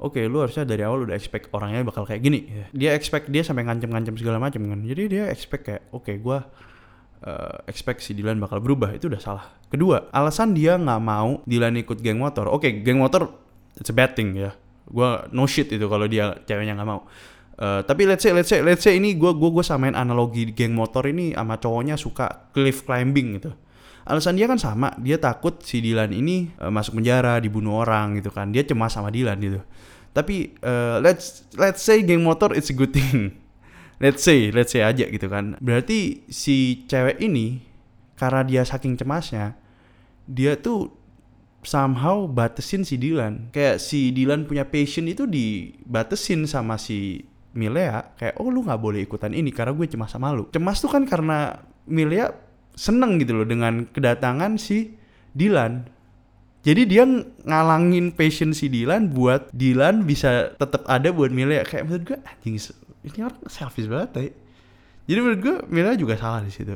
oke 0.00 0.20
lu 0.26 0.42
harusnya 0.42 0.68
dari 0.68 0.82
awal 0.84 1.08
udah 1.08 1.16
expect 1.16 1.48
orangnya 1.54 1.86
bakal 1.86 2.04
kayak 2.04 2.22
gini. 2.22 2.50
Dia 2.74 2.92
expect 2.96 3.30
dia 3.30 3.46
sampai 3.46 3.64
ngancem-ngancem 3.66 4.14
segala 4.18 4.42
macam 4.42 4.62
kan. 4.66 4.80
Jadi 4.84 5.02
dia 5.08 5.24
expect 5.30 5.62
kayak 5.70 5.82
oke 5.94 6.12
gua 6.20 6.44
uh, 7.24 7.64
expect 7.70 8.02
si 8.02 8.12
Dylan 8.12 8.38
bakal 8.42 8.60
berubah. 8.60 8.92
Itu 8.92 9.08
udah 9.08 9.22
salah. 9.22 9.46
Kedua 9.70 10.10
alasan 10.10 10.52
dia 10.54 10.76
nggak 10.76 11.00
mau 11.02 11.40
Dylan 11.48 11.78
ikut 11.80 11.98
geng 12.02 12.20
motor. 12.20 12.50
Oke 12.50 12.84
geng 12.84 13.00
motor 13.00 13.30
it's 13.78 13.90
a 13.90 13.96
bad 13.96 14.12
thing 14.18 14.34
ya. 14.36 14.52
Gua 14.84 15.26
no 15.32 15.48
shit 15.48 15.72
itu 15.72 15.86
kalau 15.88 16.04
dia 16.10 16.36
ceweknya 16.44 16.76
nggak 16.76 16.88
mau. 16.88 17.06
Uh, 17.54 17.86
tapi 17.86 18.02
let's 18.02 18.26
say 18.26 18.34
let's 18.34 18.50
say 18.50 18.58
let's 18.66 18.82
say 18.82 18.98
ini 18.98 19.14
gue 19.14 19.30
gua 19.30 19.46
gua 19.54 19.62
samain 19.62 19.94
analogi 19.94 20.50
geng 20.50 20.74
motor 20.74 21.06
ini 21.06 21.38
sama 21.38 21.54
cowoknya 21.54 21.94
suka 21.94 22.50
cliff 22.50 22.82
climbing 22.82 23.38
gitu 23.38 23.54
alasan 24.04 24.36
dia 24.36 24.44
kan 24.44 24.60
sama 24.60 24.92
dia 25.00 25.16
takut 25.16 25.60
si 25.64 25.80
Dylan 25.80 26.12
ini 26.12 26.52
uh, 26.60 26.68
masuk 26.68 27.00
penjara 27.00 27.40
dibunuh 27.40 27.80
orang 27.80 28.20
gitu 28.20 28.28
kan. 28.28 28.52
Dia 28.52 28.64
cemas 28.64 28.92
sama 28.92 29.08
Dylan 29.08 29.40
gitu. 29.40 29.60
Tapi 30.14 30.54
uh, 30.62 31.02
let's 31.02 31.48
let's 31.58 31.82
say 31.82 32.04
geng 32.04 32.22
motor 32.22 32.52
it's 32.52 32.70
a 32.70 32.76
good 32.76 32.94
thing. 32.94 33.34
Let's 34.02 34.26
say 34.26 34.50
let's 34.50 34.74
say 34.74 34.82
aja 34.82 35.06
gitu 35.06 35.30
kan. 35.30 35.54
Berarti 35.62 36.26
si 36.26 36.82
cewek 36.90 37.22
ini 37.22 37.62
karena 38.18 38.42
dia 38.42 38.62
saking 38.66 38.98
cemasnya 38.98 39.54
dia 40.26 40.58
tuh 40.58 40.90
somehow 41.62 42.28
batesin 42.28 42.84
si 42.84 43.00
Dylan 43.00 43.48
kayak 43.54 43.80
si 43.80 44.12
Dylan 44.12 44.44
punya 44.44 44.68
passion 44.68 45.08
itu 45.08 45.24
dibatesin 45.24 46.44
sama 46.44 46.74
si 46.76 47.22
Milea. 47.54 48.18
Kayak 48.18 48.34
oh 48.42 48.50
lu 48.50 48.66
nggak 48.66 48.82
boleh 48.82 49.00
ikutan 49.06 49.30
ini 49.30 49.54
karena 49.54 49.72
gue 49.72 49.86
cemas 49.86 50.10
sama 50.10 50.34
lu. 50.34 50.50
Cemas 50.50 50.82
tuh 50.82 50.90
kan 50.90 51.06
karena 51.06 51.62
Milea 51.86 52.43
seneng 52.74 53.22
gitu 53.22 53.38
loh 53.42 53.46
dengan 53.46 53.86
kedatangan 53.90 54.58
si 54.58 54.94
Dylan 55.34 55.94
jadi 56.64 56.88
dia 56.88 57.04
ngalangin 57.44 58.16
passion 58.16 58.56
si 58.56 58.72
Dylan 58.72 59.12
buat 59.12 59.52
Dylan 59.52 60.08
bisa 60.08 60.56
tetap 60.56 60.88
ada 60.88 61.12
buat 61.12 61.28
Milea 61.28 61.60
kayak 61.68 61.84
menurut 61.84 62.04
gue 62.08 62.18
anjing 62.24 62.56
ini 63.04 63.20
orang 63.20 63.44
selfish 63.52 63.84
banget. 63.84 64.32
Jadi 65.04 65.18
menurut 65.20 65.40
gue 65.44 65.56
Milea 65.68 65.92
juga 66.00 66.16
salah 66.16 66.40
di 66.40 66.48
situ. 66.48 66.72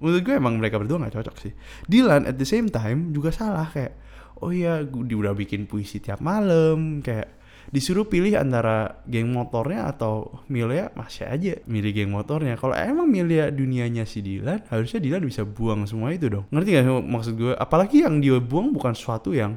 Menurut 0.00 0.24
gue 0.24 0.34
emang 0.40 0.56
mereka 0.56 0.80
berdua 0.80 1.04
nggak 1.04 1.20
cocok 1.20 1.36
sih. 1.36 1.52
Dylan 1.84 2.24
at 2.24 2.40
the 2.40 2.48
same 2.48 2.72
time 2.72 3.12
juga 3.12 3.28
salah 3.28 3.68
kayak 3.68 3.92
oh 4.40 4.56
iya 4.56 4.80
gue 4.88 5.04
udah 5.04 5.36
bikin 5.36 5.68
puisi 5.68 6.00
tiap 6.00 6.24
malam 6.24 7.04
kayak 7.04 7.39
disuruh 7.70 8.02
pilih 8.02 8.34
antara 8.34 8.98
geng 9.06 9.30
motornya 9.30 9.86
atau 9.94 10.42
Milea 10.50 10.90
masih 10.98 11.30
aja 11.30 11.54
milih 11.70 11.94
geng 11.94 12.10
motornya. 12.10 12.58
Kalau 12.58 12.74
emang 12.74 13.06
Milea 13.06 13.54
dunianya 13.54 14.02
si 14.02 14.18
Dylan 14.18 14.66
harusnya 14.66 14.98
Dylan 14.98 15.22
bisa 15.22 15.46
buang 15.46 15.86
semua 15.86 16.10
itu 16.10 16.26
dong. 16.26 16.50
Ngerti 16.50 16.68
gak 16.74 16.86
maksud 17.06 17.34
gue? 17.38 17.54
Apalagi 17.54 18.02
yang 18.02 18.18
dia 18.18 18.42
buang 18.42 18.74
bukan 18.74 18.90
sesuatu 18.98 19.30
yang 19.30 19.54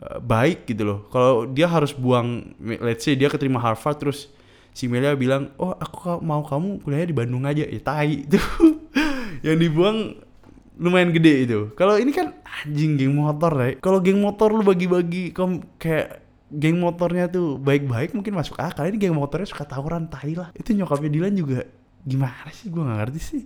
uh, 0.00 0.16
baik 0.16 0.64
gitu 0.64 0.88
loh. 0.88 0.98
Kalau 1.12 1.44
dia 1.44 1.68
harus 1.68 1.92
buang 1.92 2.56
let's 2.80 3.04
say 3.04 3.12
dia 3.12 3.28
keterima 3.28 3.60
Harvard 3.60 4.00
terus 4.00 4.32
si 4.72 4.88
Milea 4.88 5.12
bilang 5.12 5.52
oh 5.60 5.76
aku 5.76 6.24
mau 6.24 6.40
kamu 6.40 6.80
kuliahnya 6.80 7.08
di 7.12 7.16
Bandung 7.16 7.44
aja. 7.44 7.68
Ya 7.68 7.80
tai 7.84 8.24
itu. 8.24 8.40
Yang 9.46 9.56
dibuang 9.60 9.98
lumayan 10.80 11.12
gede 11.12 11.44
itu. 11.44 11.60
Kalau 11.76 12.00
ini 12.00 12.16
kan 12.16 12.32
anjing 12.64 12.96
geng 12.96 13.12
motor 13.12 13.52
ya 13.60 13.76
kalau 13.76 14.00
geng 14.00 14.24
motor 14.24 14.48
lu 14.56 14.64
bagi-bagi 14.64 15.36
kayak 15.76 16.25
geng 16.50 16.78
motornya 16.78 17.26
tuh 17.26 17.58
baik-baik 17.58 18.14
mungkin 18.14 18.38
masuk 18.38 18.58
akal. 18.62 18.86
Ini 18.86 18.98
geng 18.98 19.16
motornya 19.18 19.46
suka 19.48 19.66
tawuran 19.66 20.06
tai 20.06 20.38
lah. 20.38 20.54
Itu 20.54 20.72
nyokapnya 20.72 21.10
Dilan 21.10 21.34
juga 21.34 21.66
gimana 22.06 22.50
sih? 22.54 22.70
Gue 22.70 22.82
nggak 22.86 22.98
ngerti 23.02 23.20
sih. 23.20 23.42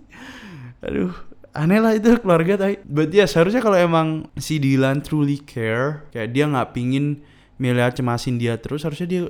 Aduh 0.85 1.13
aneh 1.51 1.83
lah 1.83 1.91
itu 1.97 2.15
keluarga 2.21 2.55
tai. 2.55 2.79
But 2.85 3.11
ya 3.11 3.27
seharusnya 3.27 3.59
kalau 3.59 3.77
emang 3.77 4.29
si 4.39 4.61
Dilan 4.61 5.03
truly 5.03 5.41
care 5.41 6.07
kayak 6.13 6.29
dia 6.31 6.45
nggak 6.47 6.71
pingin 6.77 7.25
Melia 7.61 7.93
cemasin 7.93 8.41
dia 8.41 8.57
terus 8.57 8.81
harusnya 8.81 9.05
dia 9.05 9.21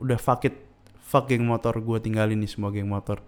udah 0.00 0.16
fuck 0.16 0.48
it 0.48 0.56
fuck 0.96 1.28
geng 1.28 1.44
motor 1.44 1.76
gue 1.76 1.98
tinggalin 2.00 2.40
nih 2.40 2.50
semua 2.50 2.72
geng 2.72 2.88
motor. 2.88 3.20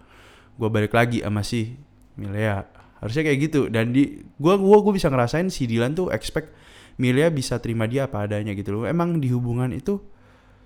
Gue 0.59 0.69
balik 0.69 0.93
lagi 0.93 1.23
sama 1.23 1.41
si 1.41 1.77
Milea 2.19 2.67
harusnya 2.99 3.23
kayak 3.25 3.39
gitu. 3.49 3.61
Dan 3.71 3.95
di 3.95 4.21
gue 4.21 4.53
gua 4.59 4.77
gue 4.83 4.93
bisa 4.93 5.07
ngerasain 5.09 5.47
si 5.49 5.65
Dilan 5.65 5.95
tuh 5.95 6.11
expect 6.11 6.53
Milia 6.99 7.31
bisa 7.31 7.55
terima 7.63 7.87
dia 7.87 8.11
apa 8.11 8.27
adanya 8.27 8.51
gitu 8.51 8.75
loh. 8.75 8.83
Emang 8.83 9.23
di 9.23 9.31
hubungan 9.31 9.71
itu 9.71 10.03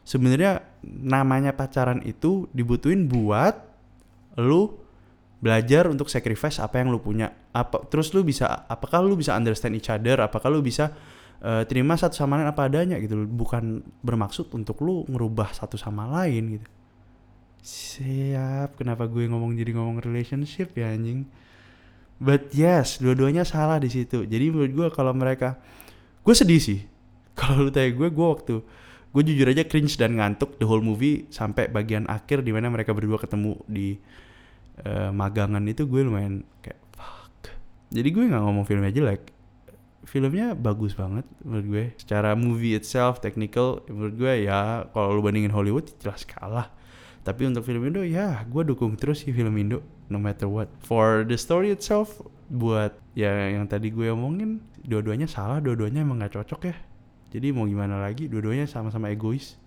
sebenarnya 0.01 0.65
namanya 0.83 1.53
pacaran 1.53 2.01
itu 2.01 2.49
dibutuhin 2.51 3.05
buat 3.05 3.53
lu 4.41 4.81
belajar 5.37 5.85
untuk 5.91 6.09
sacrifice 6.09 6.57
apa 6.57 6.81
yang 6.81 6.89
lu 6.89 6.97
punya. 6.97 7.29
Apa 7.53 7.85
terus 7.85 8.09
lu 8.17 8.25
bisa 8.25 8.65
apakah 8.65 9.05
lu 9.05 9.13
bisa 9.13 9.37
understand 9.37 9.77
each 9.77 9.93
other, 9.93 10.25
apakah 10.25 10.49
lu 10.49 10.65
bisa 10.65 10.89
uh, 11.45 11.61
terima 11.69 11.93
satu 11.93 12.17
sama 12.17 12.41
lain 12.41 12.49
apa 12.49 12.65
adanya 12.65 12.97
gitu 12.97 13.13
loh. 13.13 13.29
Bukan 13.29 13.85
bermaksud 14.01 14.49
untuk 14.57 14.81
lu 14.81 15.05
ngerubah 15.05 15.53
satu 15.53 15.77
sama 15.77 16.09
lain 16.09 16.57
gitu. 16.57 16.67
Siap, 17.63 18.75
kenapa 18.75 19.07
gue 19.07 19.23
ngomong 19.23 19.55
jadi 19.55 19.71
ngomong 19.71 20.03
relationship 20.03 20.75
ya 20.75 20.91
anjing? 20.91 21.23
But 22.19 22.51
yes, 22.51 22.99
dua-duanya 22.99 23.47
salah 23.47 23.79
di 23.79 23.87
situ. 23.87 24.27
Jadi 24.27 24.51
menurut 24.51 24.71
gue 24.75 24.87
kalau 24.91 25.15
mereka 25.15 25.59
gue 26.23 26.33
sedih 26.35 26.59
sih. 26.63 26.79
Kalau 27.39 27.67
lu 27.67 27.71
tanya 27.71 27.91
gue 27.91 28.07
gue 28.07 28.27
waktu 28.27 28.55
gue 29.13 29.23
jujur 29.29 29.45
aja 29.45 29.63
cringe 29.69 29.93
dan 29.93 30.17
ngantuk 30.17 30.57
the 30.57 30.65
whole 30.65 30.81
movie 30.81 31.29
sampai 31.29 31.69
bagian 31.69 32.09
akhir 32.09 32.41
di 32.41 32.49
mana 32.49 32.73
mereka 32.73 32.97
berdua 32.97 33.21
ketemu 33.21 33.61
di 33.69 34.01
uh, 34.81 35.13
magangan 35.13 35.61
itu 35.69 35.85
gue 35.85 36.01
lumayan 36.01 36.41
kayak 36.65 36.81
fuck. 36.97 37.53
Jadi 37.93 38.09
gue 38.09 38.23
nggak 38.25 38.41
ngomong 38.41 38.65
filmnya 38.65 38.89
jelek. 38.89 39.29
Filmnya 40.03 40.57
bagus 40.57 40.97
banget 40.97 41.29
menurut 41.45 41.65
gue. 41.69 41.85
Secara 42.01 42.33
movie 42.33 42.73
itself 42.73 43.21
technical 43.21 43.85
menurut 43.85 44.17
gue 44.17 44.33
ya 44.49 44.89
kalau 44.89 45.13
lu 45.13 45.21
bandingin 45.21 45.53
Hollywood 45.53 45.93
jelas 46.01 46.25
kalah. 46.25 46.73
Tapi 47.23 47.47
untuk 47.47 47.63
film 47.63 47.85
Indo 47.85 48.01
ya 48.01 48.41
gue 48.49 48.65
dukung 48.65 48.97
terus 48.97 49.21
sih 49.21 49.31
film 49.31 49.53
Indo 49.61 49.85
no 50.09 50.17
matter 50.17 50.49
what. 50.49 50.73
For 50.81 51.21
the 51.21 51.37
story 51.37 51.69
itself 51.69 52.17
buat 52.49 52.95
ya 53.13 53.29
yang 53.53 53.67
tadi 53.69 53.93
gue 53.93 54.11
omongin 54.11 54.63
dua-duanya 54.83 55.29
salah 55.29 55.63
dua-duanya 55.63 56.03
emang 56.03 56.21
gak 56.21 56.39
cocok 56.39 56.61
ya. 56.71 56.75
Jadi 57.33 57.49
mau 57.49 57.65
gimana 57.65 57.97
lagi 57.97 58.29
dua-duanya 58.29 58.69
sama-sama 58.69 59.09
egois. 59.09 59.57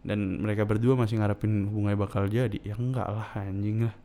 Dan 0.00 0.40
mereka 0.40 0.64
berdua 0.64 0.96
masih 0.96 1.20
ngarepin 1.20 1.68
hubungannya 1.68 1.98
bakal 2.00 2.24
jadi. 2.24 2.56
Ya 2.64 2.72
enggak 2.78 3.04
lah 3.04 3.28
anjing 3.36 3.90
lah. 3.90 3.96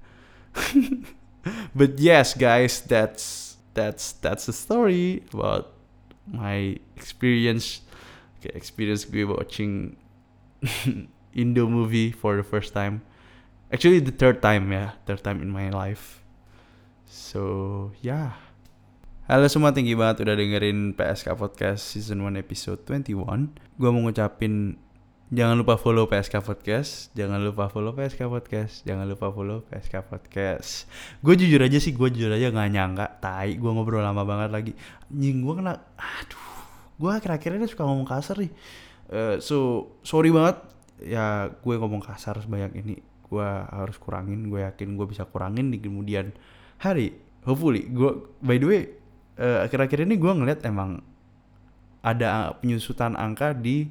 But 1.77 2.01
yes 2.01 2.35
guys 2.35 2.83
that's 2.83 3.55
that's 3.77 4.17
that's 4.19 4.49
the 4.49 4.55
story 4.55 5.23
about 5.31 5.71
my 6.27 6.75
experience. 6.97 7.85
Okay, 8.41 8.51
experience 8.57 9.05
gue 9.05 9.23
watching 9.23 9.95
Indo 11.35 11.67
movie 11.67 12.11
for 12.11 12.35
the 12.35 12.43
first 12.43 12.73
time. 12.73 13.05
Actually 13.71 14.03
the 14.03 14.15
third 14.15 14.41
time 14.43 14.71
ya, 14.71 14.99
third 15.07 15.23
time 15.23 15.39
in 15.39 15.51
my 15.51 15.69
life. 15.69 16.24
So. 17.15 17.43
Yeah. 18.03 18.35
Halo 19.31 19.47
semua, 19.47 19.71
tinggi 19.71 19.95
banget 19.95 20.27
udah 20.27 20.35
dengerin 20.35 20.91
PSK 20.99 21.31
Podcast 21.39 21.95
Season 21.95 22.19
1 22.19 22.35
Episode 22.43 22.83
21. 22.83 23.55
Gua 23.79 23.89
mau 23.95 24.03
ngucapin 24.03 24.75
jangan 25.31 25.55
lupa 25.55 25.79
follow 25.79 26.11
PSK 26.11 26.43
Podcast, 26.43 27.15
jangan 27.15 27.39
lupa 27.39 27.71
follow 27.71 27.95
PSK 27.95 28.19
Podcast, 28.27 28.83
jangan 28.83 29.07
lupa 29.07 29.31
follow 29.31 29.63
PSK 29.63 30.03
Podcast. 30.03 30.91
Gue 31.23 31.39
jujur 31.39 31.63
aja 31.63 31.79
sih, 31.79 31.95
gue 31.95 32.11
jujur 32.11 32.35
aja 32.35 32.51
nggak 32.51 32.69
nyangka, 32.75 33.07
tai, 33.23 33.55
gue 33.55 33.71
ngobrol 33.71 34.03
lama 34.03 34.27
banget 34.27 34.51
lagi. 34.51 34.71
Anjing 35.07 35.39
gue 35.39 35.53
kena, 35.55 35.73
aduh, 35.95 36.51
gue 36.99 37.11
akhir-akhir 37.15 37.51
ini 37.55 37.65
suka 37.71 37.87
ngomong 37.87 38.11
kasar 38.11 38.43
nih. 38.43 38.51
Uh, 39.07 39.39
so 39.39 39.87
sorry 40.03 40.35
banget 40.35 40.59
ya 40.99 41.47
gue 41.47 41.75
ngomong 41.79 42.03
kasar 42.03 42.35
sebanyak 42.43 42.75
ini 42.83 42.99
gue 43.31 43.49
harus 43.71 43.95
kurangin 44.03 44.51
gue 44.51 44.67
yakin 44.67 44.99
gue 44.99 45.07
bisa 45.07 45.23
kurangin 45.23 45.71
di 45.71 45.79
kemudian 45.79 46.35
hari 46.85 47.17
hopefully. 47.49 47.89
Gue 47.89 48.29
by 48.41 48.61
the 48.61 48.67
way 48.69 48.81
uh, 49.41 49.65
akhir-akhir 49.65 50.05
ini 50.05 50.21
gue 50.21 50.31
ngeliat 50.31 50.61
emang 50.65 51.01
ada 52.05 52.53
penyusutan 52.61 53.17
angka 53.17 53.57
di 53.57 53.89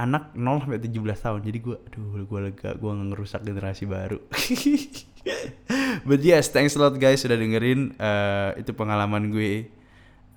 anak 0.00 0.32
0 0.32 0.64
sampai 0.64 0.80
17 0.80 0.96
tahun. 0.96 1.40
Jadi 1.44 1.58
gue 1.60 1.76
aduh 1.76 2.24
gue 2.24 2.40
lega 2.40 2.70
gue 2.72 2.92
ngerusak 2.92 3.44
generasi 3.44 3.84
baru. 3.84 4.16
But 6.08 6.24
yes 6.24 6.48
thanks 6.48 6.72
a 6.76 6.80
lot 6.80 6.96
guys 6.96 7.20
sudah 7.20 7.36
dengerin. 7.36 8.00
Uh, 8.00 8.56
itu 8.56 8.72
pengalaman 8.72 9.28
gue 9.28 9.68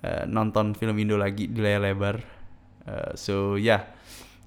uh, 0.04 0.28
nonton 0.28 0.76
film 0.76 1.00
Indo 1.00 1.16
lagi 1.16 1.48
di 1.48 1.64
layar 1.64 1.80
lebar. 1.80 2.20
Uh, 2.84 3.16
so 3.16 3.56
yeah. 3.56 3.88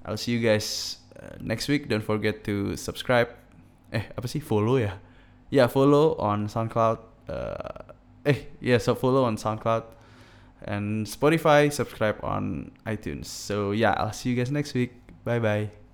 I'll 0.08 0.16
see 0.16 0.32
you 0.32 0.40
guys 0.40 0.96
next 1.36 1.68
week. 1.68 1.84
Don't 1.84 2.00
forget 2.00 2.40
to 2.48 2.80
subscribe. 2.80 3.28
Eh 3.92 4.08
apa 4.16 4.24
sih? 4.24 4.40
Follow 4.40 4.80
ya 4.80 4.96
ya? 5.52 5.64
Yeah, 5.64 5.68
follow 5.68 6.16
on 6.16 6.48
SoundCloud 6.48 7.17
uh, 7.28 7.92
eh 8.26 8.36
yeah 8.60 8.78
so 8.78 8.94
follow 8.94 9.24
on 9.24 9.36
SoundCloud 9.36 9.84
and 10.62 11.06
Spotify 11.06 11.72
subscribe 11.72 12.18
on 12.22 12.72
iTunes. 12.86 13.26
So 13.26 13.72
yeah 13.72 13.94
I'll 13.96 14.12
see 14.12 14.30
you 14.30 14.36
guys 14.36 14.50
next 14.50 14.74
week. 14.74 14.92
Bye 15.24 15.38
bye 15.38 15.87